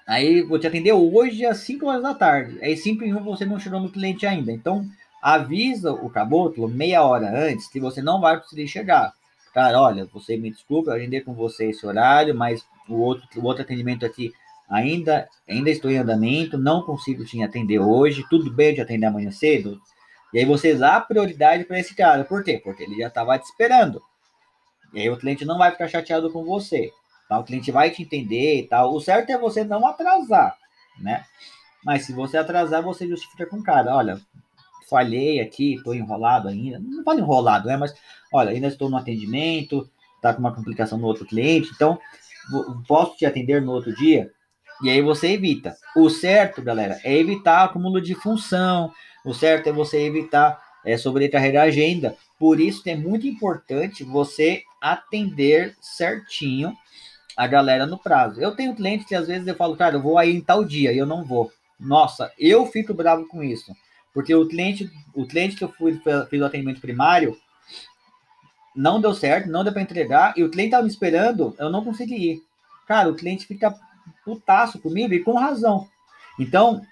Aí 0.07 0.41
vou 0.41 0.59
te 0.59 0.67
atender 0.67 0.93
hoje 0.93 1.45
às 1.45 1.57
5 1.59 1.85
horas 1.85 2.03
da 2.03 2.13
tarde. 2.13 2.57
Aí 2.61 2.75
5 2.75 3.03
em 3.03 3.13
1 3.13 3.23
você 3.23 3.45
não 3.45 3.59
chegou 3.59 3.79
no 3.79 3.91
cliente 3.91 4.25
ainda. 4.25 4.51
Então 4.51 4.85
avisa 5.21 5.91
o 5.93 6.09
caboclo 6.09 6.67
meia 6.67 7.03
hora 7.03 7.29
antes 7.29 7.67
que 7.67 7.79
você 7.79 8.01
não 8.01 8.19
vai 8.19 8.39
conseguir 8.39 8.67
chegar. 8.67 9.13
Cara, 9.53 9.81
olha, 9.81 10.05
você 10.05 10.37
me 10.37 10.49
desculpe, 10.49 10.89
eu 10.89 10.93
agendei 10.93 11.21
com 11.21 11.33
você 11.33 11.69
esse 11.69 11.85
horário, 11.85 12.33
mas 12.33 12.65
o 12.87 12.95
outro, 12.95 13.27
o 13.35 13.45
outro 13.45 13.63
atendimento 13.63 14.05
aqui 14.05 14.33
ainda, 14.69 15.27
ainda 15.47 15.69
estou 15.69 15.91
em 15.91 15.97
andamento, 15.97 16.57
não 16.57 16.81
consigo 16.81 17.25
te 17.25 17.43
atender 17.43 17.79
hoje, 17.79 18.25
tudo 18.29 18.49
bem 18.49 18.73
de 18.73 18.81
atender 18.81 19.05
amanhã 19.05 19.29
cedo? 19.29 19.79
E 20.33 20.39
aí 20.39 20.45
você 20.45 20.73
dá 20.73 20.99
prioridade 21.01 21.65
para 21.65 21.79
esse 21.79 21.93
cara. 21.93 22.23
Por 22.23 22.43
quê? 22.43 22.61
Porque 22.63 22.83
ele 22.83 22.97
já 22.97 23.07
estava 23.07 23.37
te 23.37 23.43
esperando. 23.43 24.01
E 24.93 25.01
aí 25.01 25.09
o 25.09 25.17
cliente 25.17 25.43
não 25.43 25.57
vai 25.57 25.71
ficar 25.71 25.89
chateado 25.89 26.31
com 26.31 26.45
você. 26.45 26.91
Tá? 27.31 27.39
O 27.39 27.45
cliente 27.45 27.71
vai 27.71 27.89
te 27.89 28.03
entender 28.03 28.59
e 28.59 28.63
tal. 28.63 28.93
O 28.93 28.99
certo 28.99 29.29
é 29.29 29.37
você 29.37 29.63
não 29.63 29.87
atrasar, 29.87 30.57
né? 30.99 31.23
Mas 31.81 32.05
se 32.05 32.11
você 32.11 32.35
atrasar, 32.35 32.83
você 32.83 33.07
justifica 33.07 33.45
com 33.45 33.55
o 33.55 33.63
cara. 33.63 33.95
Olha, 33.95 34.19
falhei 34.89 35.39
aqui, 35.39 35.75
estou 35.75 35.95
enrolado 35.95 36.49
ainda. 36.49 36.77
Não 36.77 37.05
falo 37.05 37.19
enrolado, 37.19 37.69
né? 37.69 37.77
Mas, 37.77 37.93
olha, 38.33 38.51
ainda 38.51 38.67
estou 38.67 38.89
no 38.89 38.97
atendimento, 38.97 39.89
tá 40.21 40.33
com 40.33 40.41
uma 40.41 40.53
complicação 40.53 40.97
no 40.97 41.07
outro 41.07 41.25
cliente, 41.25 41.71
então 41.73 41.97
posso 42.85 43.15
te 43.15 43.25
atender 43.25 43.61
no 43.61 43.71
outro 43.71 43.95
dia? 43.95 44.29
E 44.83 44.89
aí 44.89 45.01
você 45.01 45.29
evita. 45.29 45.77
O 45.95 46.09
certo, 46.09 46.61
galera, 46.61 46.99
é 47.01 47.15
evitar 47.15 47.63
acúmulo 47.63 48.01
de 48.01 48.13
função. 48.13 48.91
O 49.23 49.33
certo 49.33 49.69
é 49.69 49.71
você 49.71 50.01
evitar 50.01 50.61
é, 50.83 50.97
sobrecarregar 50.97 51.63
a 51.63 51.67
agenda. 51.67 52.13
Por 52.37 52.59
isso 52.59 52.81
é 52.87 52.95
muito 52.97 53.25
importante 53.25 54.03
você 54.03 54.63
atender 54.81 55.77
certinho 55.79 56.75
a 57.41 57.47
galera 57.47 57.87
no 57.87 57.97
prazo. 57.97 58.39
Eu 58.39 58.55
tenho 58.55 58.75
clientes 58.75 59.07
que 59.07 59.15
às 59.15 59.25
vezes 59.25 59.47
eu 59.47 59.55
falo, 59.55 59.75
cara, 59.75 59.95
eu 59.95 60.01
vou 60.01 60.19
aí 60.19 60.31
em 60.31 60.41
tal 60.41 60.63
dia 60.63 60.93
e 60.93 60.97
eu 60.99 61.07
não 61.07 61.25
vou. 61.25 61.51
Nossa, 61.79 62.31
eu 62.37 62.67
fico 62.67 62.93
bravo 62.93 63.27
com 63.27 63.41
isso. 63.41 63.75
Porque 64.13 64.35
o 64.35 64.47
cliente, 64.47 64.91
o 65.15 65.25
cliente 65.25 65.55
que 65.55 65.63
eu 65.63 65.71
fui 65.71 65.99
fiz 66.29 66.39
o 66.39 66.45
atendimento 66.45 66.79
primário 66.79 67.35
não 68.75 69.01
deu 69.01 69.15
certo, 69.15 69.49
não 69.49 69.63
deu 69.63 69.73
para 69.73 69.81
entregar 69.81 70.35
e 70.37 70.43
o 70.43 70.51
cliente 70.51 70.67
estava 70.67 70.83
me 70.83 70.89
esperando, 70.91 71.55
eu 71.57 71.71
não 71.71 71.83
consegui 71.83 72.33
ir. 72.33 72.43
Cara, 72.87 73.09
o 73.09 73.15
cliente 73.15 73.47
fica 73.47 73.75
putaço 74.23 74.79
comigo 74.79 75.11
e 75.11 75.23
com 75.23 75.33
razão. 75.33 75.87
Então, 76.39 76.83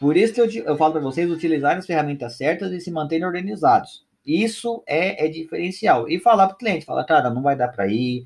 por 0.00 0.16
isso 0.16 0.34
que 0.34 0.40
eu, 0.40 0.50
eu 0.64 0.76
falo 0.76 0.94
para 0.94 1.00
vocês 1.00 1.30
utilizarem 1.30 1.78
as 1.78 1.86
ferramentas 1.86 2.36
certas 2.36 2.72
e 2.72 2.80
se 2.80 2.90
manterem 2.90 3.24
organizados. 3.24 4.04
Isso 4.26 4.82
é, 4.84 5.26
é 5.26 5.28
diferencial. 5.28 6.08
E 6.08 6.18
falar 6.18 6.48
para 6.48 6.54
o 6.56 6.58
cliente, 6.58 6.84
falar, 6.84 7.04
cara, 7.04 7.30
não 7.30 7.40
vai 7.40 7.54
dar 7.54 7.68
para 7.68 7.86
ir, 7.86 8.24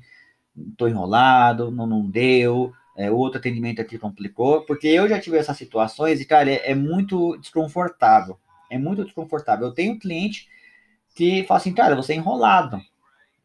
estou 0.71 0.87
enrolado, 0.87 1.71
não, 1.71 1.85
não 1.85 2.09
deu, 2.09 2.73
é, 2.95 3.11
outro 3.11 3.39
atendimento 3.39 3.79
aqui 3.79 3.97
complicou, 3.97 4.61
porque 4.61 4.87
eu 4.87 5.07
já 5.07 5.19
tive 5.19 5.37
essas 5.37 5.57
situações 5.57 6.19
e, 6.19 6.25
cara, 6.25 6.49
é, 6.49 6.71
é 6.71 6.75
muito 6.75 7.37
desconfortável. 7.37 8.37
É 8.69 8.77
muito 8.77 9.03
desconfortável. 9.05 9.67
Eu 9.67 9.73
tenho 9.73 9.99
cliente 9.99 10.47
que 11.15 11.43
fala 11.43 11.59
assim, 11.59 11.73
cara, 11.73 11.95
você 11.95 12.13
é 12.13 12.15
enrolado. 12.15 12.81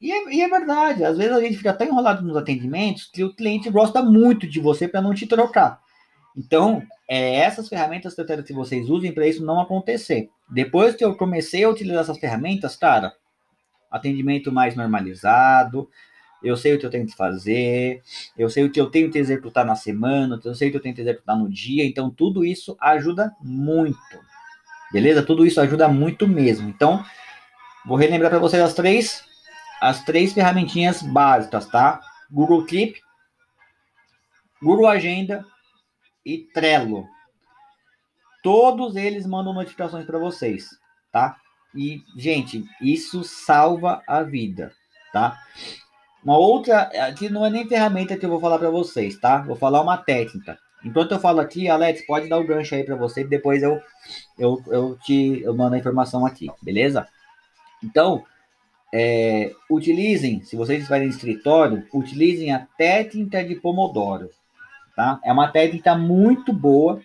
E 0.01 0.11
é, 0.11 0.35
e 0.35 0.43
é, 0.43 0.49
verdade, 0.49 1.05
às 1.05 1.17
vezes 1.17 1.33
a 1.33 1.41
gente 1.41 1.57
fica 1.57 1.73
tão 1.73 1.87
enrolado 1.87 2.23
nos 2.23 2.37
atendimentos 2.37 3.07
que 3.07 3.23
o 3.23 3.35
cliente 3.35 3.71
gosta 3.71 4.03
muito 4.03 4.49
de 4.49 4.59
você 4.59 4.89
para 4.89 5.01
não 5.01 5.15
te 5.15 5.27
trocar. 5.27 5.81
Então, 6.37 6.83
é, 7.09 7.37
essas 7.37 7.69
ferramentas 7.69 8.15
que 8.15 8.21
eu 8.21 8.27
quero 8.27 8.43
que 8.43 8.53
vocês 8.53 8.89
usem 8.89 9.13
para 9.13 9.27
isso 9.29 9.45
não 9.45 9.61
acontecer. 9.61 10.29
Depois 10.51 10.97
que 10.97 11.05
eu 11.05 11.15
comecei 11.15 11.63
a 11.63 11.69
utilizar 11.69 12.03
essas 12.03 12.19
ferramentas, 12.19 12.75
cara, 12.75 13.15
atendimento 13.91 14.51
mais 14.51 14.75
normalizado, 14.75 15.89
eu 16.43 16.57
sei 16.57 16.75
o 16.75 16.79
que 16.79 16.87
eu 16.87 16.91
tenho 16.91 17.07
que 17.07 17.17
fazer, 17.17 18.03
eu 18.37 18.51
sei 18.51 18.65
o 18.65 18.71
que 18.71 18.81
eu 18.81 18.91
tenho 18.91 19.11
que 19.11 19.19
executar 19.19 19.65
na 19.65 19.75
semana, 19.75 20.41
eu 20.45 20.55
sei 20.55 20.69
o 20.69 20.71
que 20.71 20.77
eu 20.77 20.83
tenho 20.83 20.95
que 20.95 21.01
executar 21.01 21.37
no 21.37 21.49
dia, 21.49 21.85
então 21.85 22.11
tudo 22.11 22.45
isso 22.45 22.77
ajuda 22.81 23.35
muito. 23.41 23.99
Beleza? 24.93 25.23
Tudo 25.23 25.47
isso 25.47 25.61
ajuda 25.61 25.89
muito 25.89 26.29
mesmo. 26.29 26.69
Então, 26.69 27.05
vou 27.87 27.97
relembrar 27.97 28.31
para 28.31 28.39
vocês 28.39 28.63
as 28.63 28.75
três 28.75 29.25
as 29.81 30.05
três 30.05 30.33
ferramentinhas 30.33 31.03
básicas, 31.03 31.67
tá? 31.67 32.01
Google 32.31 32.65
Keep, 32.65 33.01
Google 34.63 34.87
Agenda 34.87 35.45
e 36.25 36.39
Trello. 36.39 37.09
Todos 38.45 38.95
eles 38.95 39.27
mandam 39.27 39.53
notificações 39.53 40.07
para 40.07 40.21
vocês, 40.21 40.69
tá? 41.11 41.37
E, 41.75 42.01
gente, 42.17 42.65
isso 42.81 43.25
salva 43.25 44.05
a 44.07 44.23
vida, 44.23 44.73
tá? 45.13 45.37
Uma 46.25 46.39
outra, 46.39 46.83
aqui 47.07 47.29
não 47.29 47.45
é 47.45 47.51
nem 47.51 47.69
ferramenta 47.69 48.17
que 48.17 48.25
eu 48.25 48.31
vou 48.31 48.41
falar 48.41 48.59
para 48.59 48.71
vocês, 48.71 49.19
tá? 49.19 49.39
Vou 49.39 49.57
falar 49.57 49.81
uma 49.81 49.97
técnica. 49.97 50.59
Enquanto 50.85 51.13
eu 51.13 51.21
falo 51.21 51.41
aqui, 51.41 51.69
Alex, 51.69 52.07
pode 52.07 52.29
dar 52.29 52.39
o 52.39 52.47
gancho 52.47 52.75
aí 52.75 52.85
para 52.85 52.97
você, 52.97 53.25
depois 53.25 53.63
eu, 53.63 53.81
eu, 54.39 54.63
eu 54.69 54.99
te 55.05 55.41
eu 55.43 55.55
mando 55.55 55.75
a 55.75 55.79
informação 55.79 56.27
aqui, 56.27 56.49
beleza? 56.63 57.07
Então, 57.83 58.25
é, 58.93 59.53
utilizem, 59.71 60.43
se 60.43 60.55
vocês 60.55 60.81
estiverem 60.81 61.07
em 61.07 61.11
escritório, 61.11 61.87
utilizem 61.95 62.53
a 62.53 62.67
técnica 62.77 63.45
de 63.45 63.55
Pomodoro, 63.57 64.29
tá? 64.95 65.21
É 65.25 65.33
uma 65.33 65.49
técnica 65.49 65.97
muito 65.97 66.53
boa, 66.53 67.01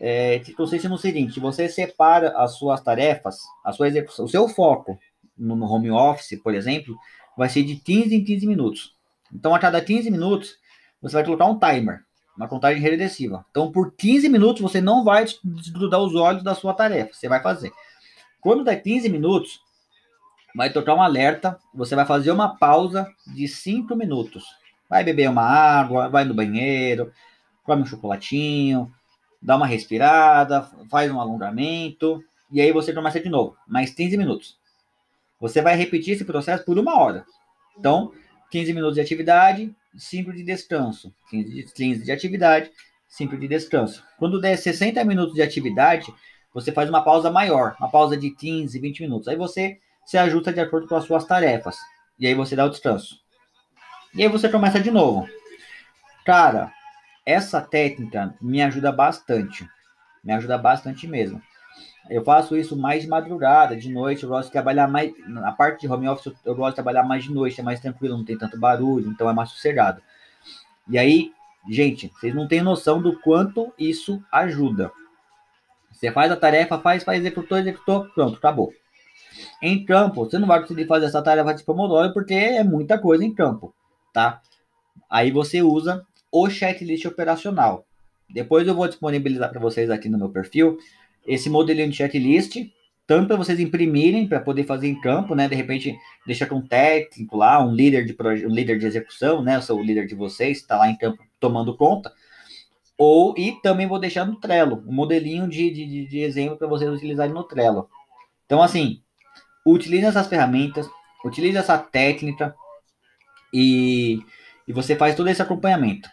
é, 0.00 0.40
que 0.40 0.52
consiste 0.52 0.88
no 0.88 0.98
seguinte, 0.98 1.38
você 1.38 1.68
separa 1.68 2.30
as 2.36 2.56
suas 2.56 2.80
tarefas, 2.80 3.38
a 3.64 3.72
sua 3.72 3.88
execução, 3.88 4.24
o 4.24 4.28
seu 4.28 4.48
foco 4.48 4.98
no, 5.36 5.54
no 5.54 5.66
home 5.66 5.90
office, 5.90 6.40
por 6.42 6.54
exemplo, 6.54 6.96
vai 7.36 7.48
ser 7.48 7.62
de 7.62 7.76
15 7.76 8.14
em 8.14 8.24
15 8.24 8.46
minutos. 8.46 8.94
Então, 9.32 9.54
a 9.54 9.58
cada 9.58 9.80
15 9.80 10.10
minutos, 10.10 10.56
você 11.00 11.14
vai 11.14 11.24
colocar 11.24 11.46
um 11.46 11.58
timer, 11.58 12.02
uma 12.36 12.48
contagem 12.48 12.80
regressiva. 12.80 13.44
Então, 13.50 13.70
por 13.70 13.94
15 13.94 14.28
minutos, 14.28 14.62
você 14.62 14.80
não 14.80 15.04
vai 15.04 15.24
desgrudar 15.42 16.00
os 16.00 16.14
olhos 16.14 16.42
da 16.42 16.54
sua 16.54 16.74
tarefa, 16.74 17.12
você 17.12 17.28
vai 17.28 17.42
fazer. 17.42 17.72
Quando 18.40 18.64
der 18.64 18.76
15 18.76 19.08
minutos, 19.08 19.60
vai 20.54 20.72
tocar 20.72 20.94
um 20.94 21.02
alerta, 21.02 21.58
você 21.74 21.96
vai 21.96 22.06
fazer 22.06 22.30
uma 22.30 22.56
pausa 22.56 23.10
de 23.26 23.48
5 23.48 23.96
minutos. 23.96 24.44
Vai 24.88 25.02
beber 25.02 25.28
uma 25.28 25.42
água, 25.42 26.08
vai 26.08 26.24
no 26.24 26.34
banheiro, 26.34 27.12
come 27.64 27.82
um 27.82 27.86
chocolatinho, 27.86 28.92
dá 29.42 29.56
uma 29.56 29.66
respirada, 29.66 30.62
faz 30.90 31.10
um 31.10 31.20
alongamento, 31.20 32.22
e 32.50 32.60
aí 32.60 32.70
você 32.70 32.92
começa 32.92 33.20
de 33.20 33.28
novo, 33.28 33.56
mais 33.66 33.92
15 33.92 34.16
minutos. 34.16 34.56
Você 35.40 35.60
vai 35.60 35.76
repetir 35.76 36.14
esse 36.14 36.24
processo 36.24 36.64
por 36.64 36.78
uma 36.78 36.98
hora. 36.98 37.24
Então, 37.78 38.12
15 38.50 38.72
minutos 38.72 38.94
de 38.94 39.00
atividade, 39.00 39.74
5 39.96 40.32
de 40.32 40.42
descanso. 40.42 41.14
15 41.30 41.52
de, 41.52 41.72
15 41.72 42.04
de 42.04 42.12
atividade, 42.12 42.70
5 43.08 43.36
de 43.36 43.48
descanso. 43.48 44.04
Quando 44.18 44.40
der 44.40 44.56
60 44.56 45.04
minutos 45.04 45.34
de 45.34 45.42
atividade, 45.42 46.12
você 46.52 46.70
faz 46.70 46.88
uma 46.88 47.02
pausa 47.02 47.30
maior, 47.30 47.76
uma 47.80 47.90
pausa 47.90 48.16
de 48.16 48.30
15, 48.30 48.78
20 48.78 49.00
minutos. 49.02 49.28
Aí 49.28 49.36
você 49.36 49.78
se 50.06 50.16
ajusta 50.16 50.52
de 50.52 50.60
acordo 50.60 50.86
com 50.86 50.96
as 50.96 51.04
suas 51.04 51.24
tarefas. 51.24 51.76
E 52.18 52.26
aí 52.26 52.34
você 52.34 52.54
dá 52.54 52.64
o 52.64 52.70
descanso. 52.70 53.18
E 54.14 54.22
aí 54.22 54.28
você 54.28 54.48
começa 54.48 54.78
de 54.78 54.90
novo. 54.90 55.28
Cara, 56.24 56.72
essa 57.26 57.60
técnica 57.60 58.34
me 58.40 58.62
ajuda 58.62 58.92
bastante. 58.92 59.68
Me 60.22 60.32
ajuda 60.32 60.56
bastante 60.56 61.06
mesmo. 61.06 61.42
Eu 62.08 62.22
faço 62.22 62.56
isso 62.56 62.76
mais 62.76 63.02
de 63.02 63.08
madrugada, 63.08 63.76
de 63.76 63.90
noite. 63.90 64.22
Eu 64.22 64.28
gosto 64.28 64.46
de 64.46 64.52
trabalhar 64.52 64.86
mais. 64.88 65.12
Na 65.26 65.52
parte 65.52 65.82
de 65.82 65.88
home 65.88 66.08
office, 66.08 66.32
eu 66.44 66.54
gosto 66.54 66.70
de 66.70 66.76
trabalhar 66.76 67.02
mais 67.02 67.24
de 67.24 67.32
noite, 67.32 67.60
é 67.60 67.64
mais 67.64 67.80
tranquilo, 67.80 68.16
não 68.16 68.24
tem 68.24 68.36
tanto 68.36 68.58
barulho, 68.58 69.08
então 69.10 69.28
é 69.28 69.32
mais 69.32 69.50
sossegado. 69.50 70.02
E 70.88 70.98
aí, 70.98 71.32
gente, 71.68 72.08
vocês 72.08 72.34
não 72.34 72.46
têm 72.46 72.62
noção 72.62 73.00
do 73.00 73.18
quanto 73.20 73.72
isso 73.78 74.22
ajuda. 74.30 74.92
Você 75.90 76.12
faz 76.12 76.30
a 76.30 76.36
tarefa, 76.36 76.78
faz, 76.78 77.02
faz, 77.04 77.20
executou, 77.20 77.56
executou, 77.56 78.06
pronto, 78.10 78.36
acabou. 78.36 78.72
Em 79.62 79.84
campo, 79.84 80.24
você 80.24 80.38
não 80.38 80.46
vai 80.46 80.60
conseguir 80.60 80.86
fazer 80.86 81.06
essa 81.06 81.22
tarefa 81.22 81.54
de 81.54 81.64
Pomodoro 81.64 82.12
porque 82.12 82.34
é 82.34 82.62
muita 82.62 82.98
coisa 82.98 83.24
em 83.24 83.32
campo, 83.32 83.74
tá? 84.12 84.42
Aí 85.08 85.30
você 85.30 85.62
usa 85.62 86.06
o 86.30 86.50
checklist 86.50 87.06
operacional. 87.06 87.86
Depois 88.28 88.66
eu 88.66 88.74
vou 88.74 88.88
disponibilizar 88.88 89.50
para 89.50 89.60
vocês 89.60 89.88
aqui 89.90 90.08
no 90.08 90.18
meu 90.18 90.28
perfil 90.28 90.78
esse 91.26 91.48
modelinho 91.48 91.90
de 91.90 91.96
checklist, 91.96 92.56
tanto 93.06 93.28
para 93.28 93.36
vocês 93.36 93.60
imprimirem 93.60 94.26
para 94.26 94.40
poder 94.40 94.64
fazer 94.64 94.88
em 94.88 95.00
campo, 95.00 95.34
né? 95.34 95.48
De 95.48 95.54
repente 95.54 95.96
deixa 96.26 96.46
com 96.46 96.56
um 96.56 96.66
técnico 96.66 97.36
lá, 97.36 97.62
um 97.64 97.74
líder 97.74 98.04
de 98.04 98.16
um 98.46 98.50
líder 98.50 98.78
de 98.78 98.86
execução, 98.86 99.42
né? 99.42 99.56
Eu 99.56 99.62
sou 99.62 99.78
o 99.78 99.82
líder 99.82 100.06
de 100.06 100.14
vocês, 100.14 100.58
está 100.58 100.78
lá 100.78 100.88
em 100.88 100.96
campo 100.96 101.22
tomando 101.38 101.76
conta. 101.76 102.12
Ou 102.96 103.34
e 103.36 103.52
também 103.60 103.86
vou 103.86 103.98
deixar 103.98 104.24
no 104.24 104.36
Trello, 104.36 104.82
um 104.86 104.92
modelinho 104.92 105.48
de, 105.48 105.70
de, 105.70 106.06
de 106.06 106.18
exemplo 106.20 106.56
para 106.56 106.68
vocês 106.68 106.90
utilizarem 106.90 107.34
no 107.34 107.44
Trello. 107.44 107.88
Então, 108.46 108.62
assim, 108.62 109.02
utilize 109.66 110.06
essas 110.06 110.26
ferramentas, 110.26 110.88
utilize 111.24 111.56
essa 111.56 111.76
técnica 111.76 112.54
e, 113.52 114.20
e 114.66 114.72
você 114.72 114.94
faz 114.94 115.14
todo 115.14 115.28
esse 115.28 115.42
acompanhamento. 115.42 116.08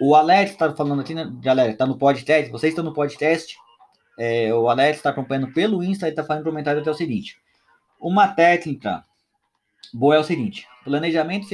O 0.00 0.14
Alex 0.14 0.52
está 0.52 0.74
falando 0.74 1.00
aqui, 1.00 1.14
né, 1.14 1.30
galera, 1.42 1.72
está 1.72 1.84
no 1.84 1.98
podcast, 1.98 2.50
vocês 2.50 2.72
estão 2.72 2.84
no 2.84 2.94
podcast, 2.94 3.56
é, 4.20 4.52
o 4.52 4.68
Alex 4.68 4.98
está 4.98 5.08
acompanhando 5.08 5.50
pelo 5.50 5.82
Insta 5.82 6.06
e 6.06 6.10
está 6.10 6.22
fazendo 6.22 6.44
comentário 6.44 6.82
até 6.82 6.90
o 6.90 6.94
seguinte. 6.94 7.38
Uma 7.98 8.28
técnica 8.28 9.02
boa 9.94 10.16
é 10.16 10.18
o 10.18 10.24
seguinte: 10.24 10.66
planejamento 10.84 11.46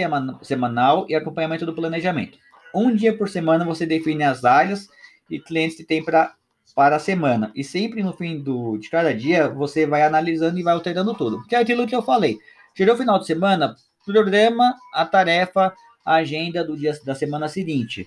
semanal 0.42 1.07
e 1.09 1.14
acompanhamento 1.14 1.64
do 1.64 1.72
planejamento. 1.72 2.37
Um 2.74 2.92
dia 2.92 3.16
por 3.16 3.29
semana 3.29 3.64
você 3.64 3.87
define 3.87 4.24
as 4.24 4.44
áreas 4.44 4.88
e 5.31 5.38
clientes 5.38 5.76
que 5.76 5.85
tem 5.85 6.05
para 6.05 6.35
para 6.74 6.96
a 6.96 6.98
semana. 6.98 7.52
E 7.55 7.62
sempre 7.62 8.02
no 8.02 8.12
fim 8.12 8.38
do, 8.42 8.76
de 8.76 8.90
cada 8.90 9.14
dia, 9.14 9.48
você 9.48 9.87
vai 9.87 10.02
analisando 10.02 10.59
e 10.59 10.62
vai 10.62 10.74
alterando 10.74 11.14
tudo. 11.14 11.42
Que 11.46 11.55
é 11.55 11.61
aquilo 11.61 11.87
que 11.87 11.94
eu 11.94 12.02
falei. 12.02 12.37
Chegou 12.76 12.94
o 12.94 12.98
final 12.98 13.18
de 13.18 13.26
semana, 13.26 13.76
programa 14.05 14.74
a 14.92 15.07
tarefa, 15.07 15.72
a 16.05 16.16
agenda 16.16 16.62
do 16.62 16.76
dia 16.76 16.92
da 17.05 17.14
semana 17.14 17.48
seguinte. 17.48 18.07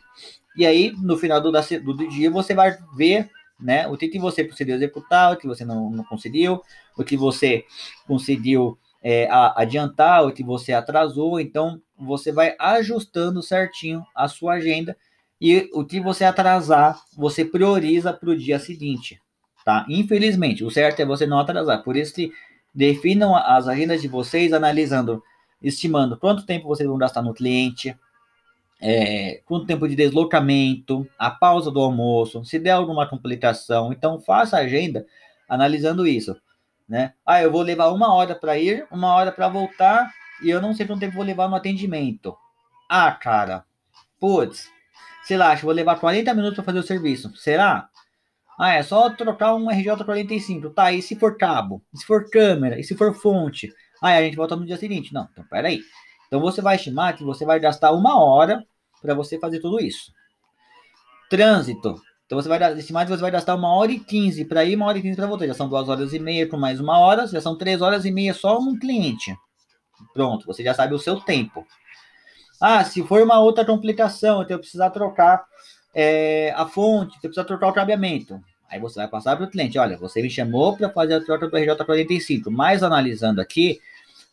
E 0.55 0.67
aí, 0.67 0.93
no 1.01 1.17
final 1.17 1.41
do, 1.41 1.51
do 1.51 2.07
dia, 2.09 2.29
você 2.29 2.53
vai 2.53 2.77
ver 2.95 3.31
né, 3.59 3.87
o 3.87 3.97
que, 3.97 4.07
que 4.07 4.19
você 4.19 4.43
conseguiu 4.43 4.75
executar, 4.75 5.33
o 5.33 5.37
que 5.37 5.47
você 5.47 5.65
não, 5.65 5.89
não 5.89 6.03
conseguiu, 6.03 6.61
o 6.97 7.03
que 7.03 7.17
você 7.17 7.65
conseguiu 8.07 8.77
é, 9.01 9.27
adiantar, 9.55 10.25
o 10.25 10.31
que 10.31 10.43
você 10.43 10.73
atrasou. 10.73 11.39
Então, 11.39 11.81
você 11.97 12.31
vai 12.31 12.55
ajustando 12.59 13.41
certinho 13.41 14.03
a 14.15 14.27
sua 14.27 14.53
agenda 14.53 14.95
e 15.41 15.69
o 15.73 15.85
que 15.85 15.99
você 15.99 16.25
atrasar, 16.25 16.99
você 17.15 17.45
prioriza 17.45 18.11
para 18.11 18.29
o 18.29 18.37
dia 18.37 18.59
seguinte, 18.59 19.21
tá? 19.63 19.85
Infelizmente, 19.89 20.63
o 20.63 20.71
certo 20.71 20.99
é 21.01 21.05
você 21.05 21.25
não 21.25 21.39
atrasar. 21.39 21.81
Por 21.83 21.95
isso 21.95 22.13
que 22.13 22.31
definam 22.73 23.35
as 23.35 23.67
agendas 23.67 24.01
de 24.01 24.07
vocês 24.07 24.51
analisando, 24.51 25.23
estimando 25.61 26.17
quanto 26.17 26.45
tempo 26.45 26.67
vocês 26.67 26.87
vão 26.87 26.97
gastar 26.97 27.21
no 27.21 27.33
cliente, 27.33 27.95
é, 28.81 29.41
quanto 29.45 29.65
tempo 29.65 29.87
de 29.87 29.95
deslocamento, 29.95 31.07
a 31.17 31.29
pausa 31.29 31.69
do 31.69 31.81
almoço, 31.81 32.43
se 32.45 32.57
der 32.57 32.71
alguma 32.71 33.07
complicação. 33.07 33.91
Então, 33.91 34.19
faça 34.19 34.57
a 34.57 34.61
agenda 34.61 35.05
analisando 35.47 36.07
isso, 36.07 36.35
né? 36.87 37.13
Ah, 37.25 37.41
eu 37.41 37.51
vou 37.51 37.61
levar 37.61 37.89
uma 37.89 38.13
hora 38.13 38.35
para 38.35 38.57
ir, 38.57 38.87
uma 38.91 39.13
hora 39.13 39.31
para 39.31 39.49
voltar, 39.49 40.11
e 40.41 40.49
eu 40.49 40.61
não 40.61 40.73
sei 40.73 40.85
quanto 40.85 41.01
tempo 41.01 41.15
vou 41.15 41.25
levar 41.25 41.49
no 41.49 41.55
atendimento. 41.55 42.35
Ah, 42.89 43.11
cara, 43.11 43.65
putz, 44.19 44.69
sei 45.23 45.37
lá, 45.37 45.49
acho 45.49 45.61
que 45.61 45.65
vou 45.65 45.75
levar 45.75 45.99
40 45.99 46.33
minutos 46.33 46.55
para 46.55 46.63
fazer 46.63 46.79
o 46.79 46.83
serviço. 46.83 47.35
Será? 47.35 47.89
Ah, 48.59 48.73
é 48.73 48.83
só 48.83 49.09
trocar 49.09 49.55
um 49.55 49.67
RJ45. 49.67 50.73
Tá, 50.73 50.91
e 50.91 51.01
se 51.01 51.15
for 51.15 51.37
cabo? 51.37 51.81
E 51.93 51.97
se 51.99 52.05
for 52.05 52.29
câmera? 52.29 52.79
E 52.79 52.83
se 52.83 52.95
for 52.95 53.13
fonte? 53.13 53.73
Ah, 54.01 54.09
a 54.09 54.21
gente 54.21 54.35
volta 54.35 54.55
no 54.55 54.65
dia 54.65 54.75
seguinte. 54.77 55.13
Não, 55.13 55.27
então 55.31 55.45
peraí. 55.49 55.81
Então 56.27 56.39
você 56.39 56.61
vai 56.61 56.75
estimar 56.75 57.15
que 57.15 57.23
você 57.23 57.45
vai 57.45 57.59
gastar 57.59 57.91
uma 57.91 58.21
hora 58.21 58.65
para 59.01 59.13
você 59.13 59.39
fazer 59.39 59.59
tudo 59.59 59.79
isso. 59.79 60.11
Trânsito. 61.29 62.01
Então 62.25 62.39
você 62.39 62.47
vai 62.47 62.77
estimar 62.77 63.05
que 63.05 63.11
você 63.11 63.21
vai 63.21 63.31
gastar 63.31 63.55
uma 63.55 63.73
hora 63.73 63.91
e 63.91 63.99
quinze 63.99 64.45
para 64.45 64.63
ir, 64.63 64.75
uma 64.75 64.85
hora 64.85 64.99
e 64.99 65.01
quinze 65.01 65.15
para 65.15 65.25
voltar. 65.25 65.47
Já 65.47 65.53
são 65.53 65.67
duas 65.67 65.89
horas 65.89 66.13
e 66.13 66.19
meia 66.19 66.47
com 66.47 66.57
mais 66.57 66.79
uma 66.79 66.99
hora, 66.99 67.25
já 67.25 67.41
são 67.41 67.57
três 67.57 67.81
horas 67.81 68.05
e 68.05 68.11
meia 68.11 68.33
só 68.33 68.59
um 68.59 68.77
cliente. 68.77 69.35
Pronto, 70.13 70.45
você 70.45 70.63
já 70.63 70.73
sabe 70.73 70.93
o 70.93 70.99
seu 70.99 71.19
tempo. 71.19 71.65
Ah, 72.61 72.83
se 72.83 73.01
for 73.03 73.21
uma 73.21 73.39
outra 73.39 73.65
complicação, 73.65 74.45
eu 74.47 74.59
precisar 74.59 74.89
trocar 74.89 75.43
é, 75.93 76.53
a 76.55 76.67
fonte, 76.67 77.15
eu 77.15 77.29
precisar 77.29 77.45
trocar 77.45 77.69
o 77.69 77.73
cabeamento. 77.73 78.39
Aí 78.69 78.79
você 78.79 78.99
vai 78.99 79.07
passar 79.07 79.35
para 79.35 79.45
o 79.45 79.49
cliente, 79.49 79.79
olha, 79.79 79.97
você 79.97 80.21
me 80.21 80.29
chamou 80.29 80.77
para 80.77 80.89
fazer 80.89 81.15
a 81.15 81.21
troca 81.21 81.47
do 81.47 81.57
RJ45, 81.57 82.51
mas 82.51 82.83
analisando 82.83 83.41
aqui, 83.41 83.79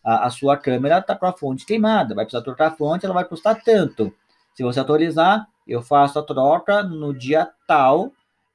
a, 0.04 0.26
a 0.26 0.30
sua 0.30 0.56
câmera 0.56 0.98
está 0.98 1.14
com 1.14 1.26
a 1.26 1.32
fonte 1.32 1.64
queimada, 1.64 2.14
vai 2.14 2.24
precisar 2.26 2.44
trocar 2.44 2.68
a 2.68 2.76
fonte, 2.76 3.06
ela 3.06 3.14
vai 3.14 3.24
custar 3.24 3.62
tanto. 3.62 4.12
Se 4.56 4.62
você 4.62 4.80
autorizar, 4.80 5.46
eu 5.68 5.82
faço 5.82 6.18
a 6.18 6.22
troca 6.22 6.82
no 6.82 7.12
dia 7.12 7.46
tal 7.68 8.10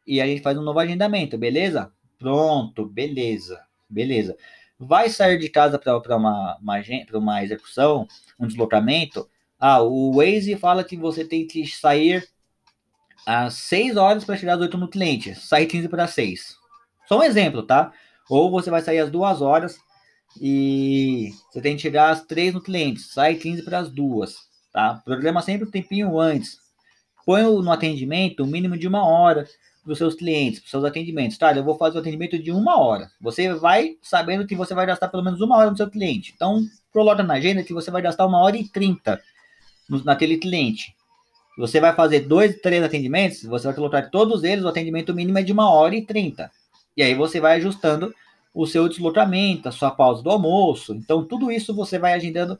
e 0.05 0.19
a 0.19 0.25
gente 0.25 0.41
faz 0.41 0.57
um 0.57 0.63
novo 0.63 0.79
agendamento, 0.79 1.37
beleza? 1.37 1.93
Pronto, 2.17 2.87
beleza, 2.87 3.63
beleza. 3.87 4.35
Vai 4.79 5.09
sair 5.09 5.37
de 5.37 5.47
casa 5.47 5.77
para 5.77 6.17
uma, 6.17 6.57
uma, 6.59 6.81
uma 7.13 7.43
execução, 7.43 8.07
um 8.39 8.47
deslocamento? 8.47 9.29
Ah, 9.59 9.83
o 9.83 10.15
Waze 10.15 10.55
fala 10.55 10.83
que 10.83 10.97
você 10.97 11.23
tem 11.23 11.45
que 11.45 11.67
sair 11.67 12.27
às 13.23 13.53
6 13.53 13.95
horas 13.95 14.25
para 14.25 14.37
chegar 14.37 14.55
às 14.55 14.61
8 14.61 14.79
no 14.79 14.87
cliente. 14.87 15.35
Sai 15.35 15.67
15 15.67 15.87
para 15.87 16.07
6. 16.07 16.57
Só 17.07 17.19
um 17.19 17.23
exemplo, 17.23 17.61
tá? 17.61 17.93
Ou 18.27 18.49
você 18.49 18.71
vai 18.71 18.81
sair 18.81 18.97
às 18.97 19.11
2 19.11 19.39
horas 19.39 19.77
e 20.41 21.29
você 21.51 21.61
tem 21.61 21.75
que 21.75 21.81
chegar 21.83 22.09
às 22.09 22.23
3 22.25 22.55
no 22.55 22.61
cliente. 22.63 23.01
Sai 23.01 23.35
15 23.35 23.61
para 23.61 23.77
as 23.77 23.91
2, 23.91 24.49
tá? 24.71 25.01
Programa 25.05 25.41
sempre 25.41 25.67
um 25.67 25.71
tempinho 25.71 26.19
antes. 26.19 26.60
Põe 27.25 27.43
no 27.43 27.71
atendimento 27.71 28.41
o 28.41 28.43
um 28.45 28.49
mínimo 28.49 28.77
de 28.77 28.88
uma 28.88 29.05
hora 29.05 29.47
para 29.84 29.93
os 29.93 29.97
seus 29.97 30.15
clientes, 30.15 30.60
para 30.60 30.65
os 30.65 30.71
seus 30.71 30.84
atendimentos. 30.84 31.38
Tá, 31.38 31.53
eu 31.53 31.63
vou 31.63 31.77
fazer 31.77 31.97
o 31.97 32.01
atendimento 32.01 32.38
de 32.38 32.51
uma 32.51 32.79
hora. 32.79 33.10
Você 33.19 33.53
vai 33.53 33.97
sabendo 34.01 34.45
que 34.45 34.55
você 34.55 34.73
vai 34.73 34.86
gastar 34.86 35.07
pelo 35.07 35.23
menos 35.23 35.41
uma 35.41 35.57
hora 35.57 35.71
no 35.71 35.77
seu 35.77 35.89
cliente. 35.89 36.34
Então, 36.36 36.63
coloca 36.91 37.23
na 37.23 37.36
agenda 37.36 37.63
que 37.63 37.73
você 37.73 37.89
vai 37.91 38.01
gastar 38.01 38.25
uma 38.25 38.39
hora 38.39 38.57
e 38.57 38.67
trinta 38.67 39.21
naquele 40.05 40.38
cliente. 40.38 40.95
Você 41.57 41.79
vai 41.79 41.93
fazer 41.93 42.21
dois, 42.21 42.60
três 42.62 42.84
atendimentos, 42.84 43.43
você 43.43 43.67
vai 43.67 43.75
colocar 43.75 44.10
todos 44.10 44.43
eles, 44.43 44.63
o 44.63 44.67
atendimento 44.67 45.13
mínimo 45.13 45.38
é 45.38 45.43
de 45.43 45.51
uma 45.51 45.69
hora 45.69 45.95
e 45.95 46.05
trinta. 46.05 46.49
E 46.95 47.03
aí 47.03 47.13
você 47.13 47.39
vai 47.39 47.57
ajustando 47.57 48.13
o 48.53 48.65
seu 48.65 48.88
deslocamento, 48.88 49.67
a 49.67 49.71
sua 49.71 49.91
pausa 49.91 50.23
do 50.23 50.29
almoço. 50.29 50.93
Então, 50.93 51.23
tudo 51.23 51.51
isso 51.51 51.73
você 51.73 51.97
vai 51.97 52.13
agendando, 52.13 52.57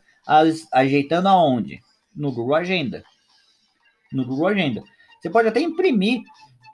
ajeitando 0.71 1.28
aonde? 1.28 1.82
No 2.15 2.32
Google 2.32 2.56
Agenda. 2.56 3.04
No 4.12 4.26
Google 4.26 4.47
Agenda. 4.47 4.84
Você 5.19 5.30
pode 5.30 5.47
até 5.47 5.60
imprimir, 5.62 6.21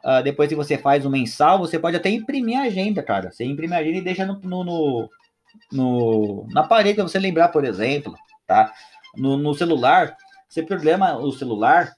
uh, 0.06 0.23
depois 0.23 0.50
que 0.50 0.56
você 0.56 0.78
faz 0.78 1.06
o 1.06 1.10
mensal, 1.10 1.60
você 1.60 1.78
pode 1.78 1.97
até 1.97 2.10
imprimir 2.10 2.58
a 2.60 2.63
agenda, 2.63 3.04
cara. 3.04 3.32
Você 3.32 3.45
imprime 3.45 3.76
a 3.76 3.80
agenda 3.80 3.97
e 3.97 4.02
deixa 4.02 4.26
no, 4.26 4.39
no, 4.41 4.63
no, 4.63 5.10
no 5.71 6.47
na 6.50 6.63
parede 6.63 6.95
para 6.95 7.08
você 7.08 7.19
lembrar, 7.19 7.50
por 7.50 7.65
exemplo, 7.65 8.15
tá? 8.45 8.73
No, 9.15 9.38
no 9.38 9.54
celular, 9.54 10.15
você 10.47 10.63
programa 10.63 11.17
o 11.17 11.32
celular 11.32 11.93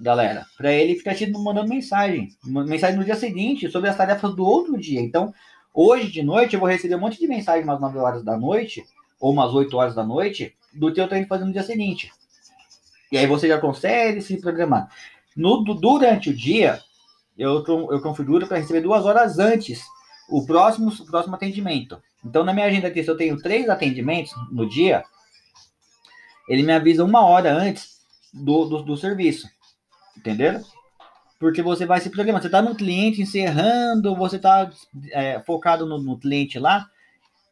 galera, 0.00 0.46
para 0.56 0.72
ele 0.72 0.94
ficar 0.94 1.14
te 1.14 1.26
mandando 1.30 1.68
mensagem, 1.68 2.28
mensagem 2.44 2.96
no 2.96 3.04
dia 3.04 3.16
seguinte 3.16 3.70
sobre 3.70 3.90
as 3.90 3.96
tarefas 3.96 4.34
do 4.34 4.44
outro 4.44 4.78
dia. 4.78 5.00
Então, 5.00 5.32
hoje 5.74 6.10
de 6.10 6.22
noite 6.22 6.54
eu 6.54 6.60
vou 6.60 6.68
receber 6.68 6.94
um 6.94 7.00
monte 7.00 7.18
de 7.18 7.26
mensagem 7.26 7.64
umas 7.64 7.80
9 7.80 7.98
horas 7.98 8.24
da 8.24 8.36
noite 8.36 8.84
ou 9.20 9.32
umas 9.32 9.52
8 9.52 9.76
horas 9.76 9.94
da 9.94 10.04
noite 10.04 10.54
do 10.72 10.92
que 10.92 11.00
eu 11.00 11.08
tenho 11.08 11.24
que 11.24 11.28
fazer 11.28 11.44
no 11.44 11.52
dia 11.52 11.62
seguinte. 11.62 12.12
E 13.10 13.18
aí 13.18 13.26
você 13.26 13.48
já 13.48 13.58
consegue 13.58 14.20
se 14.20 14.40
programar. 14.40 14.88
No, 15.36 15.62
durante 15.62 16.30
o 16.30 16.36
dia, 16.36 16.80
eu, 17.36 17.64
eu 17.66 18.00
configuro 18.00 18.46
para 18.46 18.58
receber 18.58 18.80
duas 18.80 19.04
horas 19.04 19.38
antes 19.38 19.82
o 20.28 20.44
próximo, 20.44 20.90
o 20.90 21.06
próximo 21.06 21.34
atendimento. 21.34 22.00
Então, 22.24 22.44
na 22.44 22.52
minha 22.52 22.66
agenda 22.66 22.88
aqui, 22.88 23.02
se 23.02 23.10
eu 23.10 23.16
tenho 23.16 23.40
três 23.40 23.68
atendimentos 23.68 24.32
no 24.50 24.68
dia, 24.68 25.04
ele 26.48 26.62
me 26.62 26.72
avisa 26.72 27.04
uma 27.04 27.24
hora 27.24 27.54
antes 27.54 27.98
do, 28.32 28.64
do, 28.64 28.82
do 28.82 28.96
serviço. 28.96 29.48
Entenderam? 30.16 30.62
Porque 31.38 31.62
você 31.62 31.86
vai 31.86 32.00
se 32.00 32.10
programar. 32.10 32.42
Você 32.42 32.48
está 32.48 32.60
no 32.60 32.74
cliente 32.74 33.22
encerrando, 33.22 34.16
você 34.16 34.36
está 34.36 34.70
é, 35.12 35.40
focado 35.40 35.86
no, 35.86 35.98
no, 35.98 36.18
cliente 36.18 36.58
lá, 36.58 36.86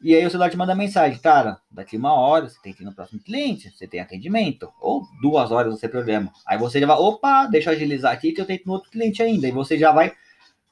e 0.00 0.14
aí 0.14 0.26
o 0.26 0.30
celular 0.30 0.50
te 0.50 0.56
manda 0.56 0.74
mensagem, 0.74 1.18
cara, 1.18 1.58
daqui 1.70 1.96
uma 1.96 2.12
hora 2.12 2.48
você 2.48 2.58
tem 2.62 2.72
que 2.72 2.82
ir 2.82 2.86
no 2.86 2.94
próximo 2.94 3.20
cliente, 3.20 3.70
você 3.70 3.86
tem 3.86 4.00
atendimento, 4.00 4.70
ou 4.80 5.02
duas 5.22 5.50
horas 5.50 5.78
você 5.78 5.88
programa. 5.88 6.30
Aí 6.46 6.58
você 6.58 6.78
já 6.78 6.86
vai, 6.86 6.96
opa, 6.96 7.46
deixa 7.46 7.70
eu 7.70 7.74
agilizar 7.74 8.12
aqui 8.12 8.32
que 8.32 8.40
eu 8.40 8.44
tenho 8.44 8.60
no 8.66 8.74
outro 8.74 8.90
cliente 8.90 9.22
ainda. 9.22 9.48
E 9.48 9.52
você 9.52 9.78
já 9.78 9.92
vai 9.92 10.12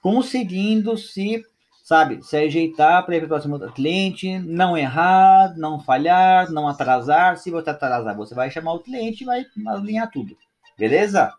conseguindo 0.03 0.99
se, 0.99 1.43
sabe, 1.83 2.23
se 2.23 2.37
ajeitar 2.37 3.05
para 3.05 3.17
ir 3.17 3.21
para 3.21 3.25
o 3.25 3.29
próximo 3.29 3.59
cliente, 3.73 4.39
não 4.41 4.77
errar, 4.77 5.57
não 5.57 5.81
falhar, 5.81 6.51
não 6.53 6.69
atrasar. 6.69 7.39
Se 7.39 7.51
você 7.51 7.71
atrasar, 7.71 8.15
você 8.15 8.35
vai 8.35 8.51
chamar 8.51 8.75
o 8.75 8.81
cliente 8.81 9.25
e 9.25 9.27
vai 9.27 9.47
alinhar 9.67 10.11
tudo. 10.11 10.37
Beleza? 10.79 11.33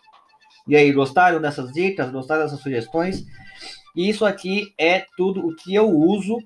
E 0.68 0.76
aí, 0.76 0.92
gostaram 0.92 1.40
dessas 1.40 1.72
dicas? 1.72 2.12
Gostaram 2.12 2.44
dessas 2.44 2.60
sugestões? 2.60 3.24
Isso 3.96 4.26
aqui 4.26 4.74
é 4.80 5.06
tudo 5.16 5.48
o 5.48 5.56
que 5.56 5.76
eu 5.76 5.88
uso 5.88 6.40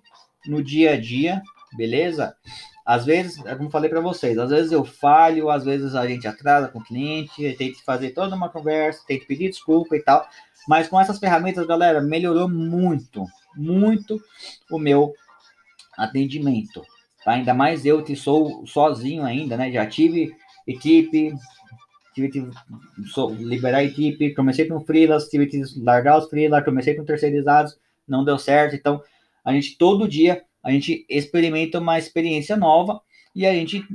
no 0.50 0.64
dia 0.64 0.94
a 0.94 1.00
dia, 1.00 1.42
beleza? 1.78 2.36
Às 2.86 3.06
vezes, 3.06 3.46
é 3.46 3.56
como 3.56 3.70
falei 3.70 3.90
para 3.90 4.02
vocês, 4.02 4.38
às 4.40 4.50
vezes 4.50 4.72
eu 4.72 4.84
falho, 4.84 5.50
às 5.50 5.64
vezes 5.64 5.94
a 5.94 6.08
gente 6.08 6.28
atrasa 6.28 6.70
com 6.70 6.80
o 6.80 6.84
cliente, 6.84 7.56
tem 7.56 7.72
que 7.72 7.84
fazer 7.84 8.10
toda 8.12 8.36
uma 8.36 8.50
conversa, 8.50 9.04
tem 9.08 9.20
que 9.20 9.28
pedir 9.28 9.50
desculpa 9.50 9.96
e 9.96 10.02
tal. 10.02 10.28
Mas 10.68 10.88
com 10.88 11.00
essas 11.00 11.20
ferramentas, 11.20 11.68
galera, 11.68 12.02
melhorou 12.02 12.50
muito, 12.50 13.26
muito 13.56 14.20
o 14.72 14.80
meu 14.80 15.14
atendimento. 15.96 16.82
Tá? 17.24 17.34
Ainda 17.34 17.54
mais 17.54 17.86
eu 17.86 18.04
que 18.04 18.16
sou 18.16 18.66
sozinho 18.66 19.24
ainda, 19.24 19.56
né? 19.56 19.72
Já 19.72 19.86
tive 19.86 20.32
equipe, 20.66 21.34
tive 22.16 22.30
que 22.30 22.50
liberar 23.38 23.80
a 23.80 23.84
equipe, 23.84 24.34
comecei 24.34 24.66
com 24.66 24.84
freelas, 24.84 25.28
tive 25.28 25.46
que 25.46 25.62
largar 25.78 26.18
os 26.18 26.28
freelas, 26.28 26.66
comecei 26.66 26.96
com 26.96 27.06
terceirizados, 27.06 27.78
não 28.08 28.26
deu 28.26 28.38
certo. 28.38 28.76
Então, 28.76 29.02
a 29.44 29.54
gente 29.54 29.78
todo 29.78 30.08
dia 30.08 30.44
a 30.64 30.72
gente 30.72 31.06
experimenta 31.10 31.80
uma 31.80 31.98
experiência 31.98 32.58
nova 32.58 33.02
e 33.36 33.46
a 33.46 33.54
gente 33.54 33.86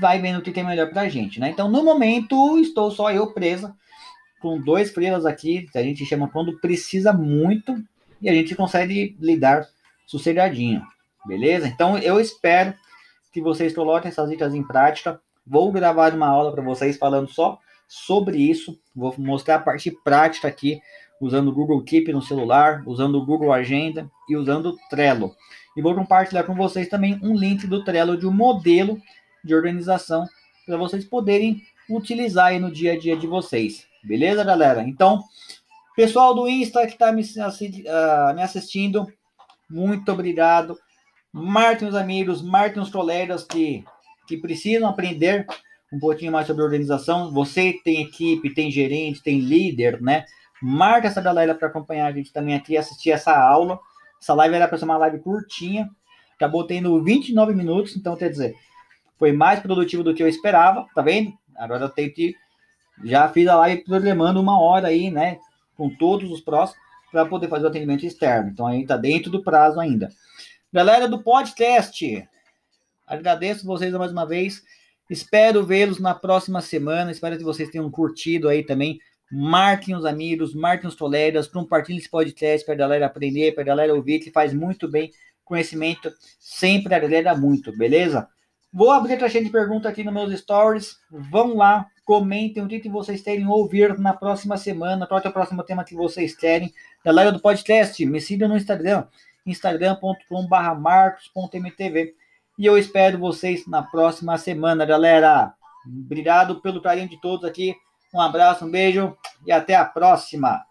vai 0.00 0.20
vendo 0.20 0.38
o 0.38 0.42
que 0.42 0.58
é 0.58 0.62
melhor 0.62 0.90
para 0.90 1.02
a 1.02 1.08
gente, 1.08 1.38
né? 1.38 1.50
Então, 1.50 1.70
no 1.70 1.84
momento, 1.84 2.58
estou 2.58 2.90
só 2.90 3.12
eu 3.12 3.32
presa 3.32 3.74
com 4.40 4.60
dois 4.60 4.90
freelas 4.90 5.26
aqui, 5.26 5.66
que 5.70 5.78
a 5.78 5.82
gente 5.82 6.04
chama 6.04 6.28
quando 6.28 6.58
precisa 6.60 7.12
muito 7.12 7.76
e 8.20 8.28
a 8.28 8.32
gente 8.32 8.54
consegue 8.54 9.16
lidar 9.20 9.66
sossegadinho, 10.06 10.82
beleza? 11.26 11.68
Então, 11.68 11.98
eu 11.98 12.18
espero 12.18 12.74
que 13.32 13.40
vocês 13.40 13.74
coloquem 13.74 14.08
essas 14.08 14.28
dicas 14.30 14.54
em 14.54 14.66
prática. 14.66 15.20
Vou 15.46 15.70
gravar 15.70 16.14
uma 16.14 16.26
aula 16.26 16.52
para 16.52 16.62
vocês 16.62 16.96
falando 16.96 17.28
só 17.28 17.58
sobre 17.86 18.38
isso. 18.38 18.78
Vou 18.94 19.14
mostrar 19.18 19.56
a 19.56 19.60
parte 19.60 19.90
prática 20.02 20.48
aqui, 20.48 20.80
usando 21.20 21.48
o 21.48 21.52
Google 21.52 21.82
Keep 21.82 22.12
no 22.12 22.22
celular, 22.22 22.82
usando 22.86 23.16
o 23.16 23.24
Google 23.24 23.52
Agenda 23.52 24.10
e 24.28 24.36
usando 24.36 24.70
o 24.70 24.76
Trello. 24.88 25.34
E 25.76 25.82
vou 25.82 25.94
compartilhar 25.94 26.44
com 26.44 26.54
vocês 26.54 26.88
também 26.88 27.18
um 27.22 27.36
link 27.36 27.66
do 27.66 27.84
Trello 27.84 28.16
de 28.16 28.26
um 28.26 28.32
modelo 28.32 29.00
de 29.44 29.54
organização 29.54 30.26
para 30.66 30.76
vocês 30.76 31.04
poderem 31.04 31.62
utilizar 31.88 32.46
aí 32.46 32.58
no 32.58 32.70
dia 32.70 32.92
a 32.92 32.98
dia 32.98 33.16
de 33.16 33.26
vocês. 33.26 33.86
Beleza, 34.02 34.44
galera? 34.44 34.82
Então, 34.82 35.22
pessoal 35.96 36.34
do 36.34 36.48
Insta 36.48 36.86
que 36.86 36.92
está 36.92 37.10
me, 37.10 37.22
uh, 37.22 38.34
me 38.34 38.42
assistindo, 38.42 39.06
muito 39.68 40.10
obrigado. 40.12 40.76
Marquem 41.32 41.88
os 41.88 41.94
amigos, 41.94 42.42
marquem 42.42 42.82
os 42.82 42.90
colegas 42.90 43.44
que, 43.44 43.84
que 44.26 44.36
precisam 44.36 44.88
aprender 44.88 45.46
um 45.92 45.98
pouquinho 45.98 46.32
mais 46.32 46.46
sobre 46.46 46.62
organização. 46.62 47.32
Você 47.32 47.74
tem 47.84 48.02
equipe, 48.02 48.54
tem 48.54 48.70
gerente, 48.70 49.22
tem 49.22 49.40
líder, 49.40 50.00
né? 50.00 50.24
Marca 50.62 51.08
essa 51.08 51.20
galera 51.20 51.54
para 51.54 51.68
acompanhar 51.68 52.06
a 52.06 52.12
gente 52.12 52.32
também 52.32 52.54
aqui, 52.54 52.76
assistir 52.76 53.10
essa 53.10 53.36
aula. 53.36 53.78
Essa 54.20 54.34
live 54.34 54.54
era 54.54 54.66
para 54.66 54.78
ser 54.78 54.84
uma 54.84 54.96
live 54.98 55.20
curtinha, 55.20 55.88
acabou 56.34 56.66
tendo 56.66 57.02
29 57.02 57.54
minutos, 57.54 57.96
então 57.96 58.16
quer 58.16 58.28
dizer, 58.28 58.56
foi 59.18 59.32
mais 59.32 59.60
produtivo 59.60 60.02
do 60.02 60.14
que 60.14 60.22
eu 60.22 60.28
esperava, 60.28 60.86
tá 60.94 61.02
vendo? 61.02 61.32
Agora 61.56 61.84
eu 61.84 61.88
tenho 61.88 62.12
que. 62.12 62.34
Já 63.04 63.28
fiz 63.28 63.46
a 63.46 63.56
live 63.56 63.84
programando 63.84 64.40
uma 64.40 64.60
hora 64.60 64.88
aí, 64.88 65.10
né? 65.10 65.38
Com 65.76 65.88
todos 65.88 66.30
os 66.30 66.40
prós, 66.40 66.74
para 67.10 67.26
poder 67.26 67.48
fazer 67.48 67.64
o 67.64 67.68
atendimento 67.68 68.04
externo. 68.04 68.50
Então 68.50 68.66
aí 68.66 68.84
tá 68.86 68.96
dentro 68.96 69.30
do 69.30 69.42
prazo 69.42 69.78
ainda. 69.78 70.08
Galera 70.72 71.08
do 71.08 71.22
podcast, 71.22 72.28
agradeço 73.06 73.66
vocês 73.66 73.92
mais 73.92 74.12
uma 74.12 74.26
vez. 74.26 74.62
Espero 75.08 75.64
vê-los 75.64 75.98
na 75.98 76.14
próxima 76.14 76.60
semana. 76.60 77.10
Espero 77.10 77.38
que 77.38 77.44
vocês 77.44 77.70
tenham 77.70 77.90
curtido 77.90 78.48
aí 78.48 78.62
também. 78.62 79.00
Marquem 79.30 79.94
os 79.94 80.06
amigos, 80.06 80.54
marquem 80.54 80.88
os 80.88 80.94
colegas, 80.94 81.46
compartilhem 81.46 81.98
esse 81.98 82.08
podcast 82.08 82.64
para 82.64 82.74
a 82.74 82.78
galera 82.78 83.04
aprender, 83.06 83.52
para 83.52 83.62
a 83.62 83.66
galera 83.66 83.94
ouvir, 83.94 84.20
que 84.20 84.30
faz 84.30 84.54
muito 84.54 84.88
bem. 84.88 85.10
Conhecimento 85.44 86.10
sempre 86.38 86.94
agrega 86.94 87.34
muito, 87.34 87.76
beleza? 87.76 88.28
Vou 88.72 88.90
abrir 88.90 89.12
a 89.14 89.18
caixinha 89.18 89.44
de 89.44 89.50
pergunta 89.50 89.88
aqui 89.88 90.04
nos 90.04 90.12
meus 90.12 90.38
stories. 90.38 90.98
Vão 91.10 91.56
lá, 91.56 91.86
comentem 92.04 92.62
o 92.62 92.68
que 92.68 92.88
vocês 92.88 93.22
querem 93.22 93.46
ouvir 93.46 93.98
na 93.98 94.12
próxima 94.12 94.56
semana, 94.56 95.06
qual 95.06 95.20
é 95.22 95.28
o 95.28 95.32
próximo 95.32 95.62
tema 95.62 95.84
que 95.84 95.94
vocês 95.94 96.36
querem. 96.36 96.72
Galera 97.04 97.32
do 97.32 97.40
podcast, 97.40 98.04
me 98.04 98.20
sigam 98.20 98.48
no 98.48 98.56
Instagram, 98.56 99.06
instagram.com/marcos.mtv. 99.46 102.14
E 102.58 102.66
eu 102.66 102.76
espero 102.76 103.18
vocês 103.18 103.66
na 103.66 103.82
próxima 103.82 104.36
semana, 104.36 104.84
galera. 104.84 105.54
Obrigado 105.86 106.60
pelo 106.60 106.82
carinho 106.82 107.08
de 107.08 107.18
todos 107.20 107.48
aqui. 107.48 107.74
Um 108.14 108.20
abraço, 108.20 108.64
um 108.64 108.70
beijo 108.70 109.16
e 109.46 109.52
até 109.52 109.74
a 109.74 109.84
próxima. 109.84 110.67